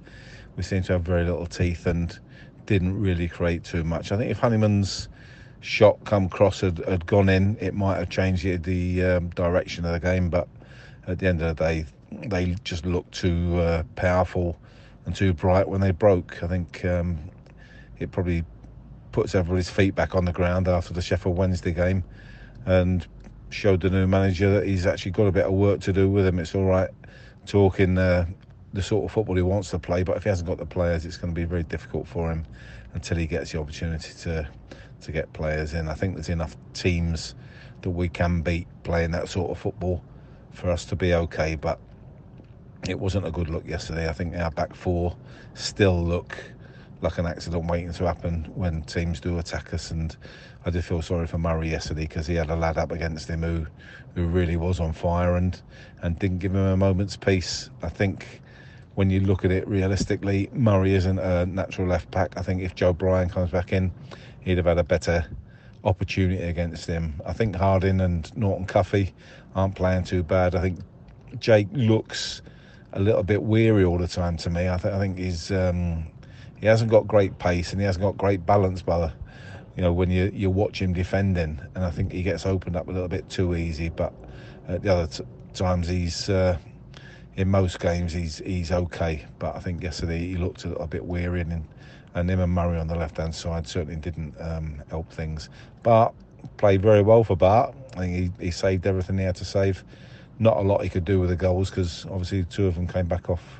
[0.55, 2.17] we seemed to have very little teeth and
[2.65, 4.11] didn't really create too much.
[4.11, 5.09] I think if Honeyman's
[5.59, 9.83] shot come cross had, had gone in, it might have changed the, the um, direction
[9.85, 10.29] of the game.
[10.29, 10.47] But
[11.05, 14.57] at the end of the day, they just looked too uh, powerful
[15.05, 16.41] and too bright when they broke.
[16.41, 17.17] I think um,
[17.99, 18.45] it probably
[19.17, 22.03] puts everybody's feet back on the ground after the Sheffield Wednesday game
[22.67, 23.07] and
[23.49, 26.27] showed the new manager that he's actually got a bit of work to do with
[26.27, 26.37] him.
[26.37, 26.91] It's all right
[27.47, 28.27] talking uh,
[28.73, 31.03] the sort of football he wants to play, but if he hasn't got the players,
[31.03, 32.45] it's going to be very difficult for him
[32.93, 34.47] until he gets the opportunity to
[35.01, 35.87] to get players in.
[35.87, 37.33] I think there's enough teams
[37.81, 40.03] that we can beat playing that sort of football
[40.51, 41.79] for us to be okay, but
[42.87, 44.07] it wasn't a good look yesterday.
[44.07, 45.17] I think our back four
[45.55, 46.37] still look
[47.01, 49.91] like an accident waiting to happen when teams do attack us.
[49.91, 50.15] And
[50.65, 53.43] I did feel sorry for Murray yesterday because he had a lad up against him
[53.43, 53.67] who,
[54.15, 55.61] who really was on fire and,
[56.01, 57.69] and didn't give him a moment's peace.
[57.83, 58.41] I think
[58.95, 62.35] when you look at it realistically, Murray isn't a natural left back.
[62.35, 63.91] I think if Joe Bryan comes back in,
[64.39, 65.25] he'd have had a better
[65.83, 67.21] opportunity against him.
[67.25, 69.13] I think Harding and Norton Cuffy
[69.55, 70.55] aren't playing too bad.
[70.55, 70.79] I think
[71.39, 72.41] Jake looks
[72.93, 74.67] a little bit weary all the time to me.
[74.67, 76.07] I, th- I think he's um,
[76.59, 79.13] he hasn't got great pace and he hasn't got great balance, brother.
[79.75, 82.87] You know when you you watch him defending, and I think he gets opened up
[82.87, 83.89] a little bit too easy.
[83.89, 84.13] But
[84.67, 85.23] at the other t-
[85.53, 86.57] times he's uh,
[87.35, 89.25] in most games he's he's okay.
[89.37, 91.63] But I think yesterday he looked a bit weary and
[92.15, 95.49] and him and Murray on the left hand side certainly didn't um, help things.
[95.83, 96.13] But
[96.57, 97.75] played very well for Bart.
[97.95, 99.83] I think he, he saved everything he had to save.
[100.39, 103.05] Not a lot he could do with the goals because obviously two of them came
[103.05, 103.56] back off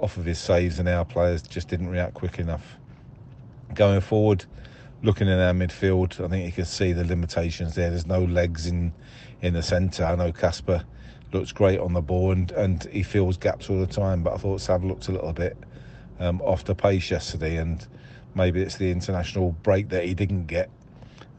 [0.00, 2.76] off of his saves, and our players just didn't react quick enough.
[3.74, 4.44] Going forward,
[5.02, 7.90] looking in our midfield, I think you can see the limitations there.
[7.90, 8.92] There's no legs in
[9.42, 10.04] in the centre.
[10.04, 10.84] I know Casper
[11.32, 14.36] looks great on the ball and, and he fills gaps all the time, but I
[14.36, 15.56] thought Sav looked a little bit
[16.18, 17.86] um, off the pace yesterday, and
[18.34, 20.70] maybe it's the international break that he didn't get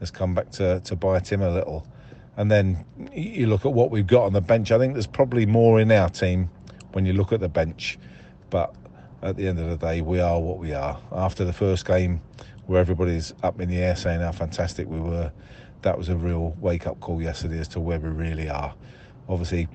[0.00, 1.86] has come back to, to bite him a little.
[2.36, 2.84] And then
[3.14, 4.72] you look at what we've got on the bench.
[4.72, 6.50] I think there's probably more in our team
[6.92, 7.98] when you look at the bench,
[8.52, 8.74] but
[9.22, 11.00] at the end of the day, we are what we are.
[11.10, 12.20] After the first game,
[12.66, 15.32] where everybody's up in the air saying how fantastic we were,
[15.80, 18.74] that was a real wake up call yesterday as to where we really are.
[19.28, 19.68] Obviously,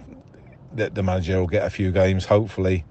[0.75, 2.85] the, manager will get a few games, hopefully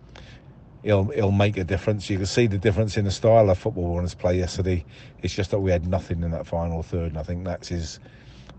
[0.82, 2.10] he'll he'll make a difference.
[2.10, 4.84] You can see the difference in the style of football we wanted to play yesterday.
[5.22, 8.00] It's just that we had nothing in that final third, and I think that's his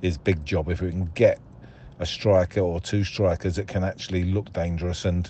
[0.01, 0.69] his big job.
[0.69, 1.39] If we can get
[1.99, 5.29] a striker or two strikers that can actually look dangerous and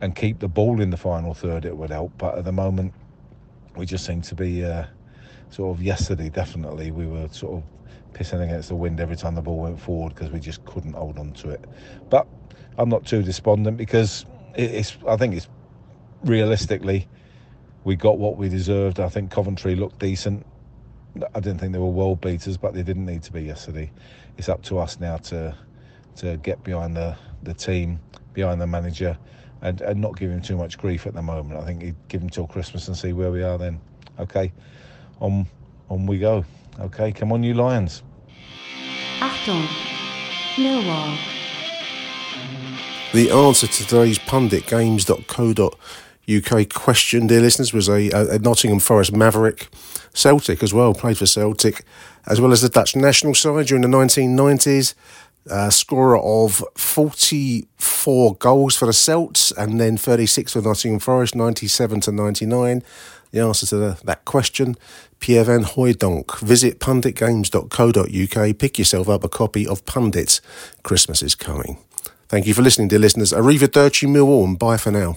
[0.00, 2.12] and keep the ball in the final third, it would help.
[2.18, 2.92] But at the moment,
[3.76, 4.84] we just seem to be uh,
[5.50, 6.28] sort of yesterday.
[6.28, 7.62] Definitely, we were sort of
[8.12, 11.18] pissing against the wind every time the ball went forward because we just couldn't hold
[11.18, 11.64] on to it.
[12.10, 12.26] But
[12.78, 14.96] I'm not too despondent because it's.
[15.06, 15.48] I think it's
[16.24, 17.08] realistically,
[17.84, 19.00] we got what we deserved.
[19.00, 20.44] I think Coventry looked decent.
[21.34, 23.90] I didn't think they were world beaters, but they didn't need to be yesterday.
[24.36, 25.56] It's up to us now to
[26.16, 28.00] to get behind the, the team,
[28.32, 29.18] behind the manager,
[29.62, 31.60] and, and not give him too much grief at the moment.
[31.60, 33.80] I think he'd give him till Christmas and see where we are then.
[34.18, 34.52] Okay,
[35.20, 35.46] on
[35.88, 36.44] on we go.
[36.80, 38.02] Okay, come on, you Lions.
[39.20, 39.66] Achtung,
[40.56, 41.16] Millwall.
[43.12, 49.68] The answer to today's punditgames.co.uk question, dear listeners, was a, a, Nottingham Forest Maverick.
[50.12, 51.84] Celtic as well, played for Celtic,
[52.26, 54.94] as well as the Dutch national side during the 1990s.
[55.48, 62.00] Uh, scorer of 44 goals for the Celts and then 36 for Nottingham Forest, 97
[62.00, 62.82] to 99.
[63.30, 64.76] The answer to the, that question,
[65.20, 66.38] Pierre Van Hooijdonk.
[66.40, 70.40] Visit punditgames.co.uk, pick yourself up a copy of Pundits.
[70.82, 71.78] Christmas is coming.
[72.28, 73.32] Thank you for listening, dear listeners.
[73.32, 75.16] Arrivederci Millwall and bye for now.